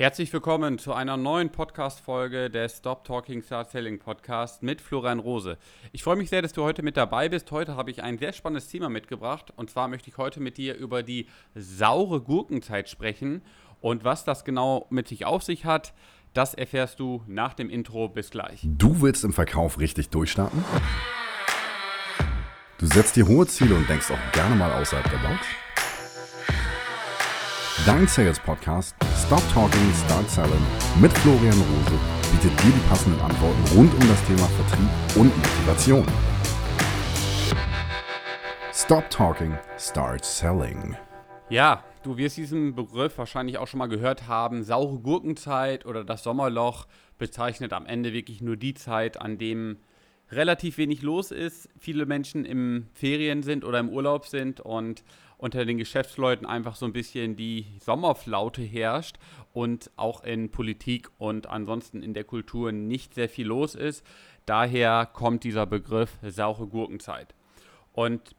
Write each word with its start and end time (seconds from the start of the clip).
Herzlich 0.00 0.32
willkommen 0.32 0.78
zu 0.78 0.94
einer 0.94 1.18
neuen 1.18 1.50
Podcast-Folge 1.50 2.48
des 2.48 2.78
Stop 2.78 3.04
Talking 3.04 3.42
Start 3.42 3.70
Selling 3.70 3.98
Podcast 3.98 4.62
mit 4.62 4.80
Florian 4.80 5.18
Rose. 5.18 5.58
Ich 5.92 6.02
freue 6.02 6.16
mich 6.16 6.30
sehr, 6.30 6.40
dass 6.40 6.54
du 6.54 6.62
heute 6.62 6.82
mit 6.82 6.96
dabei 6.96 7.28
bist. 7.28 7.50
Heute 7.50 7.76
habe 7.76 7.90
ich 7.90 8.02
ein 8.02 8.16
sehr 8.16 8.32
spannendes 8.32 8.66
Thema 8.68 8.88
mitgebracht 8.88 9.52
und 9.56 9.68
zwar 9.68 9.88
möchte 9.88 10.08
ich 10.08 10.16
heute 10.16 10.40
mit 10.40 10.56
dir 10.56 10.74
über 10.74 11.02
die 11.02 11.26
saure 11.54 12.22
Gurkenzeit 12.22 12.88
sprechen 12.88 13.42
und 13.82 14.02
was 14.02 14.24
das 14.24 14.46
genau 14.46 14.86
mit 14.88 15.06
sich 15.06 15.26
auf 15.26 15.42
sich 15.42 15.66
hat. 15.66 15.92
Das 16.32 16.54
erfährst 16.54 16.98
du 16.98 17.22
nach 17.26 17.52
dem 17.52 17.68
Intro. 17.68 18.08
Bis 18.08 18.30
gleich. 18.30 18.62
Du 18.64 19.02
willst 19.02 19.22
im 19.22 19.34
Verkauf 19.34 19.78
richtig 19.80 20.08
durchstarten? 20.08 20.64
Du 22.78 22.86
setzt 22.86 23.16
dir 23.16 23.28
hohe 23.28 23.46
Ziele 23.46 23.74
und 23.74 23.86
denkst 23.86 24.10
auch 24.10 24.32
gerne 24.32 24.56
mal 24.56 24.72
außerhalb 24.80 25.10
der 25.10 25.18
Box? 25.18 25.46
Dein 27.84 28.08
Sales 28.08 28.40
Podcast 28.40 28.96
Stop 29.30 29.48
Talking, 29.52 29.92
Start 29.94 30.28
Selling 30.28 30.66
mit 31.00 31.12
Florian 31.18 31.54
Rose 31.54 32.00
bietet 32.32 32.50
dir 32.64 32.72
die 32.72 32.88
passenden 32.88 33.20
Antworten 33.20 33.62
rund 33.76 33.94
um 33.94 34.08
das 34.08 34.26
Thema 34.26 34.48
Vertrieb 34.48 34.88
und 35.14 35.36
Motivation. 35.36 36.04
Stop 38.72 39.08
Talking, 39.08 39.56
Start 39.78 40.24
Selling. 40.24 40.96
Ja, 41.48 41.84
du 42.02 42.16
wirst 42.16 42.38
diesen 42.38 42.74
Begriff 42.74 43.18
wahrscheinlich 43.18 43.58
auch 43.58 43.68
schon 43.68 43.78
mal 43.78 43.86
gehört 43.86 44.26
haben. 44.26 44.64
Saure 44.64 44.98
Gurkenzeit 44.98 45.86
oder 45.86 46.02
das 46.02 46.24
Sommerloch 46.24 46.88
bezeichnet 47.16 47.72
am 47.72 47.86
Ende 47.86 48.12
wirklich 48.12 48.40
nur 48.40 48.56
die 48.56 48.74
Zeit, 48.74 49.20
an 49.20 49.38
dem 49.38 49.76
relativ 50.32 50.78
wenig 50.78 51.02
los 51.02 51.30
ist, 51.30 51.68
viele 51.78 52.06
Menschen 52.06 52.44
im 52.44 52.86
Ferien 52.94 53.42
sind 53.42 53.64
oder 53.64 53.78
im 53.80 53.88
Urlaub 53.88 54.26
sind 54.26 54.60
und 54.60 55.02
unter 55.38 55.64
den 55.64 55.78
Geschäftsleuten 55.78 56.46
einfach 56.46 56.76
so 56.76 56.86
ein 56.86 56.92
bisschen 56.92 57.34
die 57.34 57.66
Sommerflaute 57.80 58.62
herrscht 58.62 59.16
und 59.52 59.90
auch 59.96 60.22
in 60.22 60.50
Politik 60.50 61.08
und 61.18 61.48
ansonsten 61.48 62.02
in 62.02 62.14
der 62.14 62.24
Kultur 62.24 62.72
nicht 62.72 63.14
sehr 63.14 63.28
viel 63.28 63.46
los 63.46 63.74
ist. 63.74 64.04
Daher 64.44 65.06
kommt 65.06 65.44
dieser 65.44 65.66
Begriff 65.66 66.18
saure 66.22 66.66
Gurkenzeit. 66.66 67.34
Und 67.92 68.34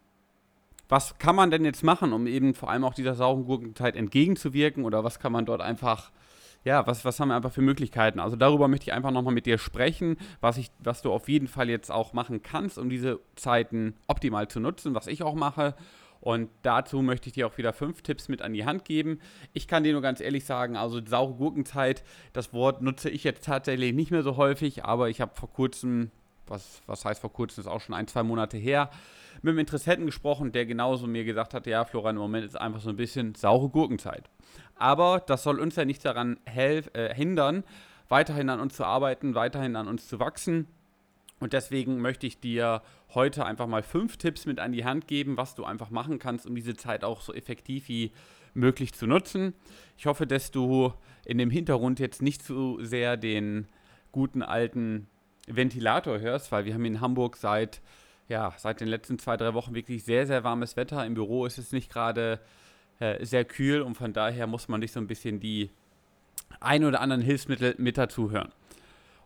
was 0.90 1.18
kann 1.18 1.36
man 1.36 1.52
denn 1.52 1.66
jetzt 1.66 1.84
machen, 1.84 2.14
um 2.14 2.28
eben 2.28 2.54
vor 2.54 2.70
allem 2.70 2.84
auch 2.84 2.94
dieser 2.94 3.16
sauren 3.16 3.46
Gurkenzeit 3.46 3.96
entgegenzuwirken 3.96 4.86
oder 4.86 5.04
was 5.04 5.20
kann 5.20 5.32
man 5.32 5.46
dort 5.46 5.62
einfach 5.62 6.12
ja, 6.64 6.86
was, 6.86 7.06
was 7.06 7.20
haben 7.20 7.30
wir 7.30 7.36
einfach 7.36 7.52
für 7.52 7.62
Möglichkeiten? 7.62 8.20
Also 8.20 8.36
darüber 8.36 8.68
möchte 8.68 8.86
ich 8.86 8.94
einfach 8.94 9.12
nochmal 9.12 9.34
mit 9.34 9.46
dir 9.46 9.58
sprechen, 9.58 10.18
was, 10.42 10.58
ich, 10.58 10.72
was 10.80 11.02
du 11.02 11.12
auf 11.12 11.28
jeden 11.28 11.48
Fall 11.48 11.70
jetzt 11.70 11.92
auch 11.92 12.14
machen 12.14 12.44
kannst, 12.44 12.78
um 12.78 12.90
diese 12.90 13.20
Zeiten 13.36 13.96
optimal 14.08 14.48
zu 14.48 14.60
nutzen, 14.60 14.94
was 14.94 15.08
ich 15.08 15.24
auch 15.24 15.36
mache. 15.36 15.76
Und 16.20 16.50
dazu 16.62 17.02
möchte 17.02 17.28
ich 17.28 17.34
dir 17.34 17.48
auch 17.48 17.58
wieder 17.58 17.74
fünf 17.74 18.04
Tipps 18.04 18.30
mit 18.30 18.44
an 18.44 18.54
die 18.54 18.64
Hand 18.64 18.86
geben. 18.86 19.20
Ich 19.54 19.68
kann 19.68 19.84
dir 19.84 19.92
nur 19.92 20.04
ganz 20.04 20.22
ehrlich 20.22 20.46
sagen, 20.46 20.78
also 20.78 21.04
saure 21.04 21.34
Gurkenzeit, 21.34 22.04
das 22.32 22.54
Wort 22.54 22.84
nutze 22.84 23.10
ich 23.10 23.24
jetzt 23.24 23.44
tatsächlich 23.44 23.94
nicht 23.94 24.12
mehr 24.12 24.22
so 24.22 24.38
häufig, 24.38 24.86
aber 24.86 25.10
ich 25.10 25.20
habe 25.20 25.32
vor 25.34 25.52
kurzem, 25.52 26.12
was, 26.52 26.82
was 26.86 27.06
heißt 27.06 27.22
vor 27.22 27.34
kurzem, 27.34 27.62
ist 27.62 27.68
auch 27.68 27.82
schon 27.82 27.96
ein, 27.96 28.08
zwei 28.08 28.24
Monate 28.24 28.58
her, 28.58 28.90
mit 29.42 29.52
einem 29.52 29.60
Interessenten 29.60 30.06
gesprochen, 30.06 30.52
der 30.52 30.66
genauso 30.66 31.08
mir 31.08 31.24
gesagt 31.24 31.54
hat, 31.54 31.66
ja, 31.66 31.84
Florian, 31.86 32.18
im 32.18 32.22
Moment 32.22 32.46
ist 32.46 32.60
einfach 32.60 32.82
so 32.82 32.90
ein 32.90 32.98
bisschen 32.98 33.34
saure 33.34 33.70
Gurkenzeit. 33.70 34.30
Aber 34.76 35.20
das 35.26 35.44
soll 35.44 35.60
uns 35.60 35.76
ja 35.76 35.86
nicht 35.86 36.06
daran 36.06 36.40
äh, 36.46 36.84
hindern, 37.16 37.64
weiterhin 38.10 38.50
an 38.50 38.60
uns 38.60 38.76
zu 38.76 38.86
arbeiten, 38.86 39.34
weiterhin 39.36 39.76
an 39.76 39.88
uns 39.88 40.08
zu 40.08 40.20
wachsen 40.20 40.68
und 41.42 41.54
deswegen 41.54 42.00
möchte 42.00 42.28
ich 42.28 42.40
dir 42.40 42.84
heute 43.16 43.46
einfach 43.46 43.66
mal 43.66 43.82
fünf 43.82 44.18
Tipps 44.18 44.46
mit 44.46 44.60
an 44.60 44.72
die 44.72 44.86
Hand 44.86 45.08
geben, 45.08 45.38
was 45.38 45.56
du 45.56 45.66
einfach 45.66 45.90
machen 45.90 46.20
kannst, 46.20 46.46
um 46.46 46.56
diese 46.56 46.76
Zeit 46.76 47.04
auch 47.04 47.20
so 47.20 47.34
effektiv 47.34 47.90
wie 47.90 48.12
möglich 48.54 48.94
zu 48.94 49.08
nutzen. 49.08 49.56
Ich 49.98 50.06
hoffe, 50.06 50.28
dass 50.28 50.52
du 50.52 50.94
in 51.26 51.40
dem 51.40 51.50
Hintergrund 51.50 52.00
jetzt 52.00 52.22
nicht 52.22 52.44
zu 52.44 52.78
sehr 52.84 53.18
den 53.18 53.68
guten 54.12 54.44
alten 54.44 55.08
Ventilator 55.56 56.20
hörst, 56.20 56.52
weil 56.52 56.66
wir 56.66 56.74
haben 56.74 56.86
in 56.86 57.02
Hamburg 57.02 57.38
seit, 57.38 57.82
ja, 58.28 58.54
seit 58.58 58.82
den 58.82 58.88
letzten 58.88 59.20
zwei, 59.20 59.38
drei 59.38 59.54
Wochen 59.54 59.74
wirklich 59.74 60.04
sehr, 60.04 60.28
sehr 60.28 60.44
warmes 60.44 60.76
Wetter. 60.76 61.06
Im 61.06 61.14
Büro 61.14 61.46
ist 61.46 61.58
es 61.58 61.72
nicht 61.72 61.92
gerade 61.92 62.40
äh, 63.00 63.26
sehr 63.26 63.46
kühl 63.46 63.82
und 63.82 63.96
von 63.96 64.14
daher 64.14 64.48
muss 64.48 64.68
man 64.68 64.82
sich 64.82 64.92
so 64.92 65.00
ein 65.00 65.08
bisschen 65.08 65.40
die 65.40 65.70
ein 66.60 66.84
oder 66.84 67.02
anderen 67.02 67.22
Hilfsmittel 67.22 67.76
mit 67.78 67.98
dazu 67.98 68.32
hören. 68.32 68.52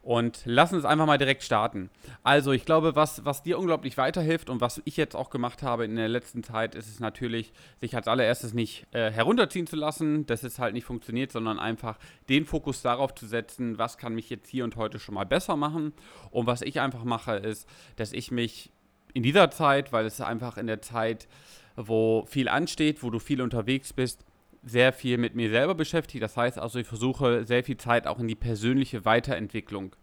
Und 0.06 0.44
lass 0.46 0.72
uns 0.72 0.86
einfach 0.86 1.08
mal 1.08 1.18
direkt 1.18 1.42
starten. 1.42 1.90
Also, 2.22 2.52
ich 2.52 2.64
glaube, 2.64 2.96
was, 2.96 3.26
was 3.26 3.42
dir 3.42 3.58
unglaublich 3.58 3.98
weiterhilft 3.98 4.52
und 4.52 4.62
was 4.62 4.80
ich 4.86 4.98
jetzt 4.98 5.16
auch 5.16 5.32
gemacht 5.32 5.64
habe 5.64 5.84
in 5.84 5.96
der 5.96 6.08
letzten 6.08 6.44
Zeit, 6.44 6.76
ist 6.76 6.88
es 6.88 7.00
natürlich, 7.00 7.54
sich 7.82 7.96
als 7.96 8.08
allererstes 8.08 8.54
nicht 8.54 8.86
äh, 8.92 9.10
herunterziehen 9.10 9.66
zu 9.66 9.76
lassen, 9.76 10.28
dass 10.28 10.44
es 10.44 10.60
halt 10.60 10.76
nicht 10.76 10.86
funktioniert, 10.86 11.32
sondern 11.32 11.58
einfach 11.58 11.98
den 12.30 12.46
Fokus 12.46 12.84
darauf 12.84 13.16
zu 13.16 13.26
setzen, 13.26 13.80
was 13.80 13.98
kann 13.98 14.14
mich 14.14 14.30
jetzt 14.30 14.48
hier 14.48 14.64
und 14.64 14.76
heute 14.76 15.00
schon 15.00 15.16
mal 15.16 15.26
besser 15.26 15.56
machen. 15.56 15.92
Und 16.30 16.46
was 16.46 16.62
ich 16.62 16.80
einfach 16.80 17.04
mache, 17.04 17.38
ist, 17.38 17.68
dass 17.96 18.14
ich 18.14 18.30
mich 18.30 18.72
in 19.16 19.24
dieser 19.24 19.50
Zeit, 19.50 19.92
weil 19.92 20.06
es 20.06 20.22
einfach 20.22 20.58
in 20.58 20.68
der 20.68 20.84
Zeit, 20.84 21.28
wo 21.76 22.28
viel 22.28 22.48
ansteht, 22.48 23.02
wo 23.02 23.10
du 23.10 23.18
viel 23.18 23.42
unterwegs 23.42 23.92
bist, 23.92 24.24
sehr 24.66 24.92
viel 24.92 25.18
mit 25.18 25.36
mir 25.36 25.50
selber 25.50 25.76
beschäftigt. 25.76 26.24
Das 26.24 26.36
heißt 26.36 26.60
also, 26.60 26.80
ich 26.80 26.88
versuche 26.88 27.46
sehr 27.46 27.64
viel 27.64 27.78
Zeit 27.78 28.08
auch 28.08 28.20
in 28.20 28.28
die 28.28 28.36
persönliche 28.36 29.06
Weiterentwicklung 29.06 29.96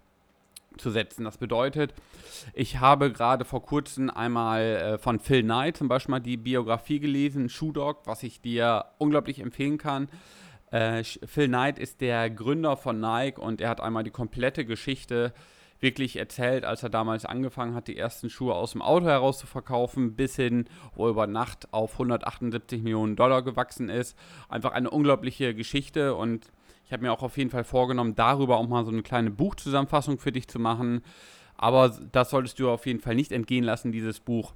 zu 0.79 0.91
setzen. 0.91 1.25
Das 1.25 1.37
bedeutet, 1.37 1.93
ich 2.55 2.81
habe 2.81 3.13
gerade 3.13 3.45
vor 3.45 3.63
kurzem 3.63 4.09
einmal 4.09 4.63
äh, 4.63 4.99
von 4.99 5.21
Phil 5.21 5.43
Knight 5.43 5.77
zum 5.77 5.89
Beispiel 5.89 6.13
mal 6.13 6.21
die 6.21 6.37
Biografie 6.37 7.01
gelesen, 7.01 7.49
Shoe 7.49 7.73
Dog, 7.73 8.03
was 8.07 8.23
ich 8.23 8.41
dir 8.41 8.87
unglaublich 8.99 9.41
empfehlen 9.41 9.79
kann. 9.79 10.09
Äh, 10.71 11.05
Phil 11.05 11.49
Knight 11.49 11.79
ist 11.79 12.01
der 12.01 12.31
Gründer 12.31 12.77
von 12.77 13.01
Nike 13.01 13.39
und 13.39 13.61
er 13.61 13.69
hat 13.69 13.81
einmal 13.81 14.05
die 14.05 14.11
komplette 14.11 14.65
Geschichte 14.65 15.35
wirklich 15.83 16.17
erzählt, 16.17 16.65
als 16.65 16.83
er 16.83 16.89
damals 16.89 17.25
angefangen 17.27 17.75
hat, 17.75 17.89
die 17.89 17.97
ersten 17.97 18.31
Schuhe 18.31 18.55
aus 18.55 18.73
dem 18.73 18.83
Auto 18.83 19.07
heraus 19.07 19.39
zu 19.39 19.47
verkaufen, 19.47 20.15
bis 20.15 20.37
hin, 20.37 20.67
wo 20.95 21.07
er 21.07 21.11
über 21.11 21.27
Nacht 21.27 21.73
auf 21.73 21.95
178 21.95 22.83
Millionen 22.83 23.17
Dollar 23.17 23.43
gewachsen 23.43 23.89
ist. 23.89 24.17
Einfach 24.49 24.73
eine 24.73 24.91
unglaubliche 24.91 25.55
Geschichte 25.55 26.15
und 26.15 26.51
ich 26.87 26.93
habe 26.93 27.03
mir 27.03 27.13
auch 27.13 27.23
auf 27.23 27.37
jeden 27.37 27.51
Fall 27.51 27.65
vorgenommen, 27.65 28.15
darüber 28.15 28.59
auch 28.59 28.69
mal 28.69 28.85
so 28.85 28.91
eine 28.91 29.03
kleine 29.03 29.31
Buchzusammenfassung 29.31 30.19
für 30.19 30.33
dich 30.33 30.49
zu 30.49 30.59
machen. 30.59 31.03
Aber 31.57 31.97
das 32.13 32.31
solltest 32.31 32.59
du 32.59 32.71
auf 32.71 32.87
jeden 32.87 33.01
Fall 33.01 33.15
nicht 33.15 33.33
entgehen 33.33 33.65
lassen, 33.65 33.93
dieses 33.93 34.21
Buch. 34.21 34.55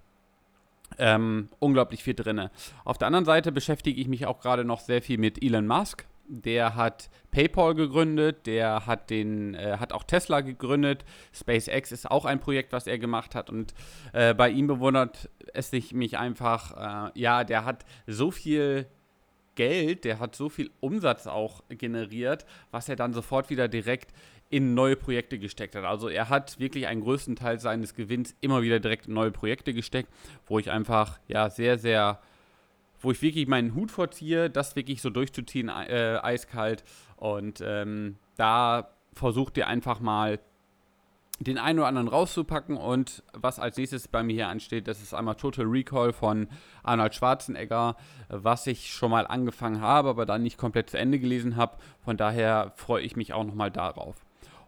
Ähm, 0.98 1.48
unglaublich 1.58 2.04
viel 2.04 2.14
drin. 2.14 2.48
Auf 2.84 2.98
der 2.98 3.08
anderen 3.08 3.24
Seite 3.24 3.52
beschäftige 3.52 4.00
ich 4.00 4.06
mich 4.06 4.26
auch 4.26 4.40
gerade 4.40 4.64
noch 4.64 4.80
sehr 4.80 5.02
viel 5.02 5.18
mit 5.18 5.42
Elon 5.42 5.66
Musk 5.66 6.06
der 6.28 6.74
hat 6.74 7.10
PayPal 7.30 7.74
gegründet, 7.74 8.46
der 8.46 8.86
hat 8.86 9.10
den, 9.10 9.54
äh, 9.54 9.76
hat 9.78 9.92
auch 9.92 10.04
Tesla 10.04 10.40
gegründet. 10.40 11.04
SpaceX 11.32 11.92
ist 11.92 12.10
auch 12.10 12.24
ein 12.24 12.40
Projekt, 12.40 12.72
was 12.72 12.86
er 12.86 12.98
gemacht 12.98 13.34
hat. 13.34 13.50
Und 13.50 13.74
äh, 14.12 14.34
bei 14.34 14.50
ihm 14.50 14.66
bewundert 14.66 15.28
es 15.54 15.70
sich 15.70 15.92
mich 15.92 16.18
einfach, 16.18 17.10
äh, 17.14 17.18
ja, 17.18 17.44
der 17.44 17.64
hat 17.64 17.84
so 18.06 18.30
viel 18.30 18.86
Geld, 19.54 20.04
der 20.04 20.18
hat 20.18 20.36
so 20.36 20.48
viel 20.48 20.70
Umsatz 20.80 21.26
auch 21.26 21.62
generiert, 21.68 22.46
was 22.70 22.88
er 22.88 22.96
dann 22.96 23.12
sofort 23.12 23.50
wieder 23.50 23.68
direkt 23.68 24.12
in 24.48 24.74
neue 24.74 24.96
Projekte 24.96 25.38
gesteckt 25.38 25.74
hat. 25.74 25.84
Also 25.84 26.08
er 26.08 26.28
hat 26.28 26.58
wirklich 26.60 26.86
einen 26.86 27.00
größten 27.00 27.36
Teil 27.36 27.58
seines 27.58 27.94
Gewinns 27.94 28.36
immer 28.40 28.62
wieder 28.62 28.78
direkt 28.78 29.06
in 29.06 29.14
neue 29.14 29.32
Projekte 29.32 29.72
gesteckt, 29.72 30.08
wo 30.46 30.58
ich 30.58 30.70
einfach 30.70 31.18
ja 31.26 31.50
sehr, 31.50 31.78
sehr 31.78 32.20
wo 33.06 33.12
ich 33.12 33.22
wirklich 33.22 33.46
meinen 33.46 33.76
Hut 33.76 33.92
vorziehe, 33.92 34.50
das 34.50 34.74
wirklich 34.74 35.00
so 35.00 35.10
durchzuziehen, 35.10 35.68
äh, 35.68 36.18
eiskalt. 36.20 36.82
Und 37.14 37.62
ähm, 37.64 38.16
da 38.36 38.90
versucht 39.12 39.56
ihr 39.58 39.68
einfach 39.68 40.00
mal 40.00 40.40
den 41.38 41.56
einen 41.56 41.78
oder 41.78 41.86
anderen 41.86 42.08
rauszupacken 42.08 42.76
und 42.76 43.22
was 43.32 43.60
als 43.60 43.76
nächstes 43.76 44.08
bei 44.08 44.24
mir 44.24 44.32
hier 44.32 44.48
ansteht, 44.48 44.88
das 44.88 45.02
ist 45.02 45.14
einmal 45.14 45.36
Total 45.36 45.66
Recall 45.66 46.12
von 46.12 46.48
Arnold 46.82 47.14
Schwarzenegger, 47.14 47.94
was 48.28 48.66
ich 48.66 48.92
schon 48.92 49.12
mal 49.12 49.24
angefangen 49.28 49.80
habe, 49.80 50.08
aber 50.08 50.26
dann 50.26 50.42
nicht 50.42 50.58
komplett 50.58 50.90
zu 50.90 50.98
Ende 50.98 51.20
gelesen 51.20 51.54
habe. 51.54 51.76
Von 52.00 52.16
daher 52.16 52.72
freue 52.74 53.04
ich 53.04 53.14
mich 53.14 53.32
auch 53.32 53.44
nochmal 53.44 53.70
darauf. 53.70 54.16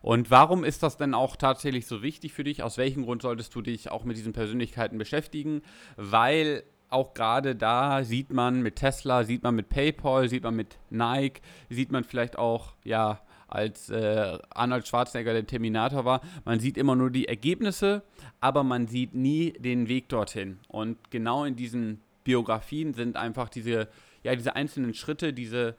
Und 0.00 0.30
warum 0.30 0.62
ist 0.62 0.84
das 0.84 0.96
denn 0.96 1.12
auch 1.12 1.34
tatsächlich 1.34 1.88
so 1.88 2.02
wichtig 2.02 2.34
für 2.34 2.44
dich? 2.44 2.62
Aus 2.62 2.78
welchem 2.78 3.04
Grund 3.04 3.20
solltest 3.20 3.52
du 3.56 3.62
dich 3.62 3.90
auch 3.90 4.04
mit 4.04 4.16
diesen 4.16 4.32
Persönlichkeiten 4.32 4.96
beschäftigen? 4.96 5.62
Weil 5.96 6.62
auch 6.90 7.14
gerade 7.14 7.54
da 7.54 8.04
sieht 8.04 8.32
man 8.32 8.62
mit 8.62 8.76
Tesla, 8.76 9.24
sieht 9.24 9.42
man 9.42 9.54
mit 9.54 9.68
PayPal, 9.68 10.28
sieht 10.28 10.42
man 10.42 10.56
mit 10.56 10.78
Nike, 10.90 11.40
sieht 11.68 11.92
man 11.92 12.04
vielleicht 12.04 12.38
auch, 12.38 12.74
ja, 12.84 13.20
als 13.48 13.88
äh, 13.88 14.38
Arnold 14.50 14.86
Schwarzenegger 14.86 15.32
der 15.32 15.46
Terminator 15.46 16.04
war, 16.04 16.20
man 16.44 16.60
sieht 16.60 16.76
immer 16.76 16.94
nur 16.94 17.10
die 17.10 17.28
Ergebnisse, 17.28 18.02
aber 18.40 18.62
man 18.62 18.86
sieht 18.86 19.14
nie 19.14 19.52
den 19.52 19.88
Weg 19.88 20.08
dorthin. 20.10 20.58
Und 20.68 21.10
genau 21.10 21.44
in 21.44 21.56
diesen 21.56 22.00
Biografien 22.24 22.92
sind 22.92 23.16
einfach 23.16 23.48
diese, 23.48 23.88
ja, 24.22 24.36
diese 24.36 24.54
einzelnen 24.54 24.92
Schritte, 24.92 25.32
diese 25.32 25.76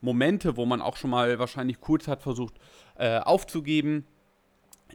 Momente, 0.00 0.56
wo 0.56 0.64
man 0.64 0.80
auch 0.80 0.96
schon 0.96 1.10
mal 1.10 1.38
wahrscheinlich 1.38 1.80
kurz 1.80 2.08
hat 2.08 2.22
versucht 2.22 2.54
äh, 2.96 3.18
aufzugeben, 3.18 4.06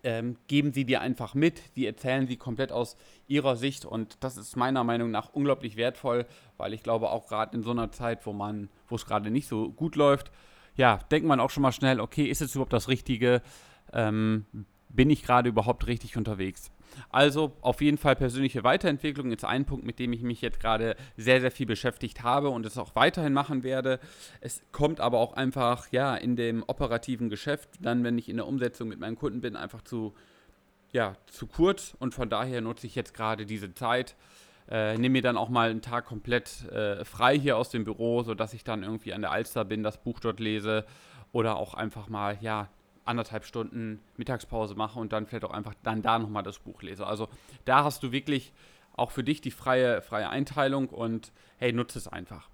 ähm, 0.03 0.37
geben 0.47 0.73
sie 0.73 0.85
dir 0.85 1.01
einfach 1.01 1.33
mit, 1.33 1.75
die 1.75 1.85
erzählen 1.85 2.27
sie 2.27 2.37
komplett 2.37 2.71
aus 2.71 2.97
ihrer 3.27 3.55
Sicht 3.55 3.85
und 3.85 4.17
das 4.23 4.37
ist 4.37 4.55
meiner 4.55 4.83
Meinung 4.83 5.11
nach 5.11 5.33
unglaublich 5.33 5.75
wertvoll, 5.75 6.25
weil 6.57 6.73
ich 6.73 6.83
glaube 6.83 7.09
auch 7.09 7.27
gerade 7.27 7.55
in 7.55 7.63
so 7.63 7.71
einer 7.71 7.91
Zeit, 7.91 8.25
wo 8.25 8.33
man, 8.33 8.69
wo 8.87 8.95
es 8.95 9.05
gerade 9.05 9.31
nicht 9.31 9.47
so 9.47 9.71
gut 9.71 9.95
läuft, 9.95 10.31
ja, 10.75 10.97
denkt 11.11 11.27
man 11.27 11.39
auch 11.39 11.49
schon 11.49 11.63
mal 11.63 11.71
schnell, 11.71 11.99
okay, 11.99 12.25
ist 12.25 12.41
es 12.41 12.55
überhaupt 12.55 12.73
das 12.73 12.87
Richtige? 12.87 13.41
Ähm, 13.91 14.45
bin 14.89 15.09
ich 15.09 15.23
gerade 15.23 15.49
überhaupt 15.49 15.87
richtig 15.87 16.17
unterwegs? 16.17 16.71
Also 17.09 17.53
auf 17.61 17.81
jeden 17.81 17.97
Fall 17.97 18.15
persönliche 18.15 18.63
Weiterentwicklung 18.63 19.31
ist 19.31 19.45
ein 19.45 19.65
Punkt, 19.65 19.85
mit 19.85 19.99
dem 19.99 20.13
ich 20.13 20.21
mich 20.21 20.41
jetzt 20.41 20.59
gerade 20.59 20.95
sehr, 21.17 21.41
sehr 21.41 21.51
viel 21.51 21.65
beschäftigt 21.65 22.23
habe 22.23 22.49
und 22.49 22.65
es 22.65 22.77
auch 22.77 22.95
weiterhin 22.95 23.33
machen 23.33 23.63
werde. 23.63 23.99
Es 24.41 24.61
kommt 24.71 24.99
aber 24.99 25.19
auch 25.19 25.33
einfach, 25.33 25.87
ja, 25.91 26.15
in 26.15 26.35
dem 26.35 26.63
operativen 26.67 27.29
Geschäft, 27.29 27.69
dann, 27.81 28.03
wenn 28.03 28.17
ich 28.17 28.29
in 28.29 28.37
der 28.37 28.47
Umsetzung 28.47 28.87
mit 28.87 28.99
meinen 28.99 29.17
Kunden 29.17 29.41
bin, 29.41 29.55
einfach 29.55 29.81
zu, 29.81 30.13
ja, 30.91 31.15
zu 31.27 31.47
kurz 31.47 31.95
und 31.99 32.13
von 32.13 32.29
daher 32.29 32.61
nutze 32.61 32.87
ich 32.87 32.95
jetzt 32.95 33.13
gerade 33.13 33.45
diese 33.45 33.73
Zeit. 33.73 34.15
Äh, 34.69 34.97
nehme 34.97 35.13
mir 35.13 35.21
dann 35.21 35.35
auch 35.35 35.49
mal 35.49 35.69
einen 35.69 35.81
Tag 35.81 36.05
komplett 36.05 36.69
äh, 36.71 37.03
frei 37.03 37.37
hier 37.37 37.57
aus 37.57 37.69
dem 37.69 37.83
Büro, 37.83 38.23
sodass 38.23 38.53
ich 38.53 38.63
dann 38.63 38.83
irgendwie 38.83 39.13
an 39.13 39.21
der 39.21 39.31
Alster 39.31 39.65
bin, 39.65 39.83
das 39.83 39.97
Buch 39.97 40.21
dort 40.21 40.39
lese 40.39 40.85
oder 41.33 41.57
auch 41.57 41.73
einfach 41.73 42.07
mal, 42.07 42.37
ja, 42.39 42.69
anderthalb 43.05 43.45
Stunden 43.45 43.99
Mittagspause 44.17 44.75
mache 44.75 44.99
und 44.99 45.13
dann 45.13 45.25
vielleicht 45.25 45.45
auch 45.45 45.51
einfach 45.51 45.73
dann 45.83 46.01
da 46.01 46.19
nochmal 46.19 46.43
das 46.43 46.59
Buch 46.59 46.81
lese. 46.81 47.05
Also 47.05 47.27
da 47.65 47.83
hast 47.83 48.03
du 48.03 48.11
wirklich 48.11 48.53
auch 48.95 49.11
für 49.11 49.23
dich 49.23 49.41
die 49.41 49.51
freie, 49.51 50.01
freie 50.01 50.29
Einteilung 50.29 50.89
und 50.89 51.31
hey, 51.57 51.73
nutze 51.73 51.99
es 51.99 52.07
einfach. 52.07 52.49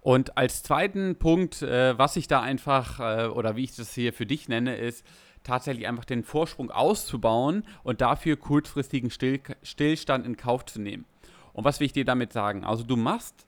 Und 0.00 0.36
als 0.36 0.62
zweiten 0.62 1.16
Punkt, 1.16 1.62
äh, 1.62 1.98
was 1.98 2.16
ich 2.16 2.28
da 2.28 2.40
einfach 2.40 3.00
äh, 3.00 3.26
oder 3.26 3.56
wie 3.56 3.64
ich 3.64 3.74
das 3.74 3.92
hier 3.94 4.12
für 4.12 4.26
dich 4.26 4.48
nenne, 4.48 4.76
ist 4.76 5.04
tatsächlich 5.42 5.86
einfach 5.86 6.04
den 6.04 6.24
Vorsprung 6.24 6.70
auszubauen 6.70 7.64
und 7.82 8.00
dafür 8.00 8.36
kurzfristigen 8.36 9.10
Still 9.10 9.40
Stillstand 9.62 10.26
in 10.26 10.36
Kauf 10.36 10.64
zu 10.66 10.80
nehmen. 10.80 11.04
Und 11.52 11.64
was 11.64 11.80
will 11.80 11.86
ich 11.86 11.92
dir 11.92 12.04
damit 12.04 12.32
sagen? 12.32 12.64
Also 12.64 12.84
du 12.84 12.96
machst 12.96 13.46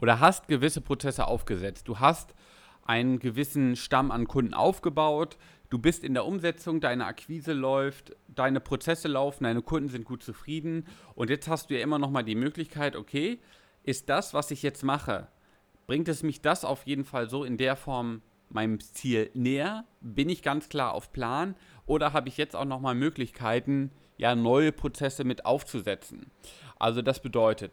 oder 0.00 0.20
hast 0.20 0.48
gewisse 0.48 0.80
Prozesse 0.80 1.26
aufgesetzt. 1.26 1.86
Du 1.86 2.00
hast 2.00 2.34
einen 2.84 3.18
gewissen 3.18 3.76
Stamm 3.76 4.10
an 4.10 4.26
Kunden 4.28 4.54
aufgebaut. 4.54 5.36
Du 5.70 5.78
bist 5.78 6.04
in 6.04 6.14
der 6.14 6.26
Umsetzung, 6.26 6.80
deine 6.80 7.06
Akquise 7.06 7.52
läuft, 7.52 8.14
deine 8.28 8.60
Prozesse 8.60 9.08
laufen, 9.08 9.44
deine 9.44 9.62
Kunden 9.62 9.88
sind 9.88 10.04
gut 10.04 10.22
zufrieden. 10.22 10.86
Und 11.14 11.30
jetzt 11.30 11.48
hast 11.48 11.70
du 11.70 11.74
ja 11.74 11.82
immer 11.82 11.98
noch 11.98 12.10
mal 12.10 12.22
die 12.22 12.34
Möglichkeit, 12.34 12.96
okay, 12.96 13.38
ist 13.82 14.08
das, 14.08 14.34
was 14.34 14.50
ich 14.50 14.62
jetzt 14.62 14.84
mache, 14.84 15.28
bringt 15.86 16.08
es 16.08 16.22
mich 16.22 16.40
das 16.40 16.64
auf 16.64 16.86
jeden 16.86 17.04
Fall 17.04 17.28
so 17.28 17.44
in 17.44 17.56
der 17.56 17.76
Form 17.76 18.22
meinem 18.48 18.80
Ziel 18.80 19.30
näher? 19.34 19.84
Bin 20.00 20.28
ich 20.28 20.42
ganz 20.42 20.68
klar 20.68 20.92
auf 20.92 21.12
Plan? 21.12 21.56
Oder 21.86 22.12
habe 22.12 22.28
ich 22.28 22.36
jetzt 22.36 22.54
auch 22.54 22.64
noch 22.64 22.80
mal 22.80 22.94
Möglichkeiten, 22.94 23.90
ja, 24.16 24.34
neue 24.34 24.72
Prozesse 24.72 25.24
mit 25.24 25.46
aufzusetzen? 25.46 26.30
Also 26.78 27.02
das 27.02 27.20
bedeutet, 27.20 27.72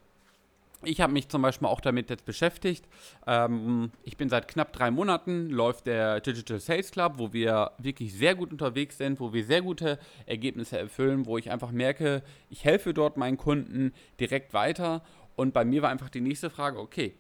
ich 0.84 1.02
habe 1.02 1.12
mich 1.12 1.28
zum 1.28 1.42
Beispiel 1.42 1.68
auch 1.68 1.82
damit 1.82 2.10
jetzt 2.10 2.26
beschäftigt. 2.26 2.88
Ähm, 3.28 3.92
ich 4.04 4.18
bin 4.18 4.30
seit 4.30 4.48
knapp 4.48 4.72
drei 4.72 4.92
Monaten, 4.92 5.50
läuft 5.50 5.88
der 5.88 6.22
Digital 6.22 6.60
Sales 6.60 6.92
Club, 6.92 7.14
wo 7.18 7.34
wir 7.34 7.72
wirklich 7.78 8.14
sehr 8.14 8.36
gut 8.36 8.52
unterwegs 8.52 8.98
sind, 8.98 9.20
wo 9.20 9.34
wir 9.34 9.44
sehr 9.44 9.62
gute 9.62 10.00
Ergebnisse 10.26 10.78
erfüllen, 10.80 11.26
wo 11.26 11.38
ich 11.38 11.52
einfach 11.52 11.72
merke, 11.72 12.24
ich 12.50 12.64
helfe 12.64 12.94
dort 12.94 13.18
meinen 13.18 13.38
Kunden 13.38 13.94
direkt 14.20 14.54
weiter. 14.54 15.04
Und 15.36 15.54
bei 15.54 15.66
mir 15.66 15.82
war 15.82 15.90
einfach 15.90 16.10
die 16.10 16.22
nächste 16.22 16.50
Frage, 16.50 16.80
okay, 16.80 17.16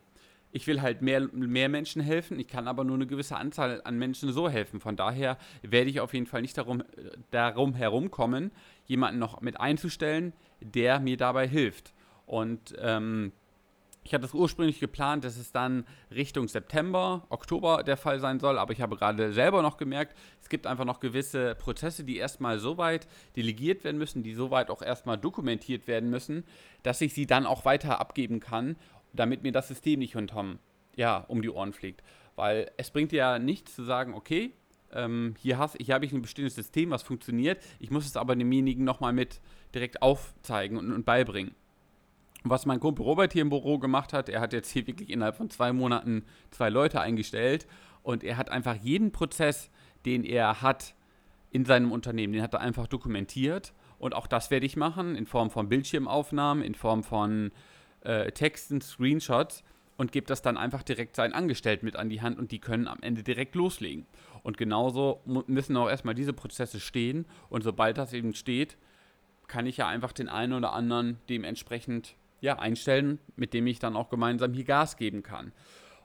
ich 0.51 0.65
will 0.65 0.81
halt 0.81 1.01
mehr, 1.01 1.27
mehr 1.31 1.69
Menschen 1.69 2.01
helfen, 2.01 2.39
ich 2.39 2.47
kann 2.47 2.67
aber 2.67 2.83
nur 2.83 2.95
eine 2.95 3.05
gewisse 3.05 3.35
Anzahl 3.35 3.81
an 3.83 3.97
Menschen 3.99 4.33
so 4.33 4.49
helfen. 4.49 4.79
Von 4.79 4.95
daher 4.95 5.37
werde 5.61 5.89
ich 5.89 5.99
auf 5.99 6.13
jeden 6.13 6.25
Fall 6.25 6.41
nicht 6.41 6.57
darum, 6.57 6.83
darum 7.29 7.75
herumkommen, 7.75 8.51
jemanden 8.85 9.19
noch 9.19 9.41
mit 9.41 9.59
einzustellen, 9.59 10.33
der 10.59 10.99
mir 10.99 11.17
dabei 11.17 11.47
hilft. 11.47 11.93
Und 12.25 12.75
ähm, 12.79 13.31
ich 14.09 14.13
hatte 14.15 14.25
es 14.25 14.33
ursprünglich 14.33 14.79
geplant, 14.79 15.23
dass 15.23 15.37
es 15.37 15.51
dann 15.51 15.85
Richtung 16.09 16.47
September, 16.47 17.27
Oktober 17.29 17.83
der 17.83 17.95
Fall 17.95 18.19
sein 18.19 18.39
soll, 18.39 18.57
aber 18.57 18.73
ich 18.73 18.81
habe 18.81 18.95
gerade 18.95 19.31
selber 19.33 19.61
noch 19.61 19.77
gemerkt, 19.77 20.17
es 20.41 20.49
gibt 20.49 20.65
einfach 20.65 20.83
noch 20.83 20.99
gewisse 20.99 21.53
Prozesse, 21.53 22.03
die 22.03 22.17
erstmal 22.17 22.57
so 22.57 22.79
weit 22.79 23.07
delegiert 23.35 23.83
werden 23.83 23.99
müssen, 23.99 24.23
die 24.23 24.33
so 24.33 24.49
weit 24.49 24.71
auch 24.71 24.81
erstmal 24.81 25.19
dokumentiert 25.19 25.85
werden 25.85 26.09
müssen, 26.09 26.43
dass 26.81 27.01
ich 27.01 27.13
sie 27.13 27.27
dann 27.27 27.45
auch 27.45 27.65
weiter 27.65 28.01
abgeben 28.01 28.39
kann, 28.39 28.77
damit 29.13 29.43
mir 29.43 29.51
das 29.51 29.67
System 29.67 29.99
nicht 29.99 30.15
unterm, 30.15 30.57
ja, 30.95 31.17
um 31.27 31.43
die 31.43 31.51
Ohren 31.51 31.71
fliegt. 31.71 32.01
Weil 32.35 32.71
es 32.77 32.89
bringt 32.89 33.11
ja 33.11 33.37
nichts 33.37 33.75
zu 33.75 33.83
sagen, 33.83 34.15
okay, 34.15 34.53
ähm, 34.91 35.35
hier, 35.37 35.59
hast, 35.59 35.77
hier 35.79 35.93
habe 35.93 36.05
ich 36.05 36.13
ein 36.13 36.23
bestimmtes 36.23 36.55
System, 36.55 36.89
was 36.89 37.03
funktioniert, 37.03 37.61
ich 37.77 37.91
muss 37.91 38.07
es 38.07 38.17
aber 38.17 38.35
demjenigen 38.35 38.85
nochmal 38.85 39.13
mit 39.13 39.39
direkt 39.75 40.01
aufzeigen 40.01 40.79
und, 40.79 40.91
und 40.91 41.05
beibringen 41.05 41.53
was 42.43 42.65
mein 42.65 42.79
Kumpel 42.79 43.03
Robert 43.03 43.33
hier 43.33 43.41
im 43.41 43.49
Büro 43.49 43.79
gemacht 43.79 44.13
hat, 44.13 44.29
er 44.29 44.41
hat 44.41 44.53
jetzt 44.53 44.71
hier 44.71 44.87
wirklich 44.87 45.09
innerhalb 45.09 45.35
von 45.35 45.49
zwei 45.49 45.73
Monaten 45.73 46.23
zwei 46.51 46.69
Leute 46.69 47.01
eingestellt 47.01 47.67
und 48.03 48.23
er 48.23 48.37
hat 48.37 48.49
einfach 48.49 48.75
jeden 48.75 49.11
Prozess, 49.11 49.69
den 50.05 50.23
er 50.23 50.61
hat 50.61 50.95
in 51.51 51.65
seinem 51.65 51.91
Unternehmen, 51.91 52.33
den 52.33 52.41
hat 52.41 52.53
er 52.53 52.61
einfach 52.61 52.87
dokumentiert 52.87 53.73
und 53.97 54.15
auch 54.15 54.27
das 54.27 54.51
werde 54.51 54.65
ich 54.65 54.77
machen 54.77 55.15
in 55.15 55.25
Form 55.25 55.49
von 55.49 55.67
Bildschirmaufnahmen, 55.67 56.63
in 56.63 56.75
Form 56.75 57.03
von 57.03 57.51
äh, 58.01 58.31
Texten, 58.31 58.81
Screenshots 58.81 59.63
und 59.97 60.13
gebe 60.13 60.25
das 60.25 60.41
dann 60.41 60.55
einfach 60.55 60.83
direkt 60.83 61.17
seinen 61.17 61.33
Angestellten 61.33 61.85
mit 61.85 61.97
an 61.97 62.09
die 62.09 62.21
Hand 62.21 62.39
und 62.39 62.53
die 62.53 62.59
können 62.59 62.87
am 62.87 62.99
Ende 63.01 63.21
direkt 63.21 63.55
loslegen. 63.55 64.05
Und 64.43 64.57
genauso 64.57 65.19
müssen 65.25 65.75
auch 65.75 65.89
erstmal 65.89 66.15
diese 66.15 66.31
Prozesse 66.31 66.79
stehen 66.79 67.25
und 67.49 67.63
sobald 67.63 67.97
das 67.97 68.13
eben 68.13 68.33
steht, 68.33 68.77
kann 69.47 69.65
ich 69.65 69.75
ja 69.75 69.87
einfach 69.89 70.13
den 70.13 70.29
einen 70.29 70.53
oder 70.53 70.71
anderen 70.71 71.19
dementsprechend 71.27 72.15
ja, 72.41 72.59
einstellen, 72.59 73.19
mit 73.35 73.53
dem 73.53 73.67
ich 73.67 73.79
dann 73.79 73.95
auch 73.95 74.09
gemeinsam 74.09 74.53
hier 74.53 74.65
Gas 74.65 74.97
geben 74.97 75.23
kann. 75.23 75.51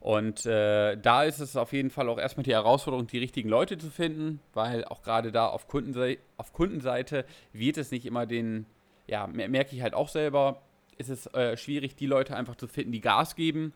Und 0.00 0.44
äh, 0.44 0.98
da 0.98 1.24
ist 1.24 1.40
es 1.40 1.56
auf 1.56 1.72
jeden 1.72 1.88
Fall 1.88 2.10
auch 2.10 2.18
erstmal 2.18 2.44
die 2.44 2.52
Herausforderung, 2.52 3.06
die 3.06 3.18
richtigen 3.18 3.48
Leute 3.48 3.78
zu 3.78 3.90
finden, 3.90 4.38
weil 4.52 4.84
auch 4.84 5.02
gerade 5.02 5.32
da 5.32 5.46
auf, 5.46 5.66
Kundense 5.66 6.18
auf 6.36 6.52
Kundenseite 6.52 7.24
wird 7.54 7.78
es 7.78 7.90
nicht 7.90 8.04
immer 8.04 8.26
den, 8.26 8.66
ja, 9.06 9.26
merke 9.26 9.74
ich 9.74 9.80
halt 9.80 9.94
auch 9.94 10.10
selber, 10.10 10.60
ist 10.98 11.08
es 11.08 11.26
äh, 11.34 11.56
schwierig, 11.56 11.96
die 11.96 12.06
Leute 12.06 12.36
einfach 12.36 12.56
zu 12.56 12.68
finden, 12.68 12.92
die 12.92 13.00
Gas 13.00 13.34
geben. 13.34 13.72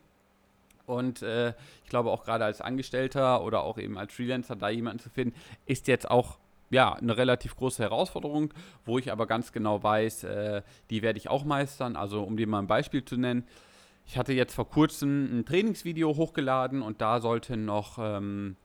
Und 0.84 1.22
äh, 1.22 1.55
ich 1.84 1.88
glaube 1.88 2.10
auch 2.10 2.25
gerade 2.25 2.44
als 2.44 2.60
Angestellter 2.60 3.43
oder 3.43 3.62
auch 3.62 3.78
eben 3.78 3.96
als 3.96 4.12
Freelancer 4.12 4.56
da 4.56 4.69
jemanden 4.69 4.99
zu 4.99 5.08
finden, 5.08 5.34
ist 5.64 5.88
jetzt 5.88 6.10
auch 6.10 6.38
ja, 6.70 6.93
eine 6.94 7.17
relativ 7.17 7.56
große 7.56 7.82
Herausforderung, 7.82 8.53
wo 8.85 8.99
ich 8.99 9.11
aber 9.11 9.26
ganz 9.26 9.53
genau 9.53 9.82
weiß, 9.82 10.25
äh, 10.25 10.62
die 10.91 11.03
werde 11.03 11.19
ich 11.19 11.29
auch 11.29 11.44
meistern. 11.44 11.97
Also 11.97 12.23
um 12.23 12.37
dir 12.37 12.47
mal 12.47 12.61
ein 12.61 12.67
Beispiel 12.67 13.05
zu 13.05 13.17
nennen, 13.17 13.44
ich 14.06 14.17
hatte 14.17 14.32
jetzt 14.32 14.55
vor 14.55 14.69
kurzem 14.69 15.41
ein 15.41 15.44
Trainingsvideo 15.44 16.17
hochgeladen 16.17 16.82
und 16.82 17.00
da 17.00 17.20
sollten 17.20 17.67
noch 17.67 17.99
ähm, 18.00 18.56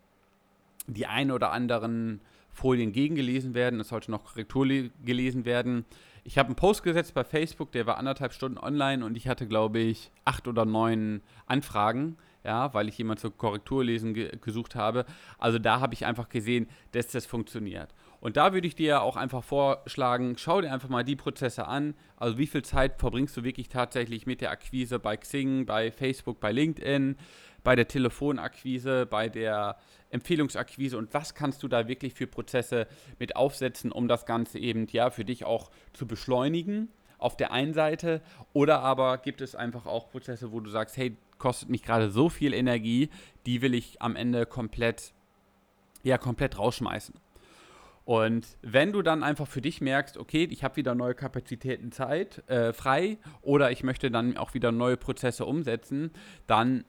die 0.88 1.06
ein 1.06 1.32
oder 1.32 1.52
anderen 1.52 2.22
Folien 2.50 2.94
gegengelesen 2.94 3.54
werden. 3.54 3.80
Es 3.80 3.90
sollte 3.90 4.12
noch 4.12 4.24
Korrektur 4.24 4.66
gelesen 5.04 5.44
werden. 5.44 5.86
Ich 6.24 6.38
habe 6.38 6.48
einen 6.48 6.56
Post 6.56 6.84
gesetzt 6.84 7.14
bei 7.14 7.26
Facebook, 7.26 7.74
der 7.74 7.86
war 7.86 7.98
anderthalb 7.98 8.32
Stunden 8.32 8.58
online 8.58 9.04
und 9.04 9.18
ich 9.18 9.28
hatte, 9.28 9.46
glaube 9.46 9.80
ich, 9.80 10.12
acht 10.24 10.48
oder 10.48 10.64
neun 10.64 11.22
Anfragen 11.46 12.16
ja, 12.44 12.74
weil 12.74 12.90
ich 12.90 12.98
jemand 12.98 13.20
zur 13.20 13.36
Korrekturlesen 13.36 14.14
ge 14.14 14.32
gesucht 14.42 14.76
habe. 14.76 15.06
Also 15.38 15.60
da 15.60 15.80
habe 15.80 15.94
ich 15.94 16.06
einfach 16.06 16.30
gesehen, 16.30 16.68
dass 16.92 17.08
das 17.08 17.26
funktioniert. 17.26 17.94
Und 18.20 18.38
da 18.38 18.54
würde 18.54 18.68
ich 18.68 18.76
dir 18.76 19.02
auch 19.02 19.18
einfach 19.18 19.44
vorschlagen, 19.44 20.36
schau 20.38 20.62
dir 20.62 20.72
einfach 20.72 20.90
mal 20.90 21.04
die 21.04 21.18
Prozesse 21.18 21.68
an. 21.68 21.94
Also 22.16 22.38
wie 22.38 22.48
viel 22.48 22.62
Zeit 22.62 23.00
verbringst 23.00 23.36
du 23.36 23.44
wirklich 23.44 23.68
tatsächlich 23.68 24.26
mit 24.26 24.40
der 24.40 24.52
Akquise 24.52 25.00
bei 25.00 25.18
Xing, 25.18 25.66
bei 25.66 25.92
Facebook, 25.92 26.40
bei 26.40 26.52
LinkedIn, 26.52 27.18
bei 27.64 27.76
der 27.76 27.88
Telefonakquise, 27.88 29.06
bei 29.06 29.30
der 29.30 29.78
Empfehlungsakquise 30.10 30.98
und 30.98 31.14
was 31.14 31.34
kannst 31.34 31.64
du 31.64 31.68
da 31.68 31.88
wirklich 31.88 32.14
für 32.14 32.28
Prozesse 32.28 32.88
mit 33.20 33.36
aufsetzen, 33.36 33.92
um 33.92 34.08
das 34.08 34.26
Ganze 34.26 34.60
eben 34.60 34.88
ja 34.92 35.10
für 35.10 35.26
dich 35.26 35.44
auch 35.44 35.72
zu 35.92 36.06
beschleunigen 36.06 36.90
auf 37.18 37.36
der 37.38 37.52
einen 37.52 37.74
Seite 37.74 38.22
oder 38.52 38.82
aber 38.82 39.18
gibt 39.18 39.42
es 39.42 39.56
einfach 39.56 39.86
auch 39.86 40.10
Prozesse, 40.10 40.52
wo 40.52 40.60
du 40.60 40.70
sagst, 40.70 40.98
hey, 40.98 41.16
kostet 41.44 41.68
mich 41.68 41.84
gerade 41.84 42.10
so 42.10 42.30
viel 42.30 42.54
Energie, 42.54 43.10
die 43.46 43.62
will 43.62 43.74
ich 43.74 44.02
am 44.02 44.16
Ende 44.16 44.46
komplett, 44.46 45.12
ja, 46.02 46.18
komplett 46.18 46.58
rausschmeißen. 46.58 47.16
Und 48.06 48.48
wenn 48.62 48.94
du 48.94 49.02
dann 49.02 49.24
einfach 49.24 49.46
für 49.46 49.60
dich 49.60 49.82
merkst, 49.82 50.18
okay, 50.18 50.48
ich 50.50 50.64
habe 50.64 50.78
wieder 50.78 50.96
neue 50.96 51.16
Kapazitäten 51.16 51.92
Zeit 51.92 52.48
äh, 52.50 52.72
frei 52.72 53.18
oder 53.42 53.72
ich 53.72 53.84
möchte 53.84 54.10
dann 54.10 54.38
auch 54.38 54.54
wieder 54.54 54.72
neue 54.72 54.96
Prozesse 54.96 55.44
umsetzen, 55.46 56.12
dann 56.48 56.86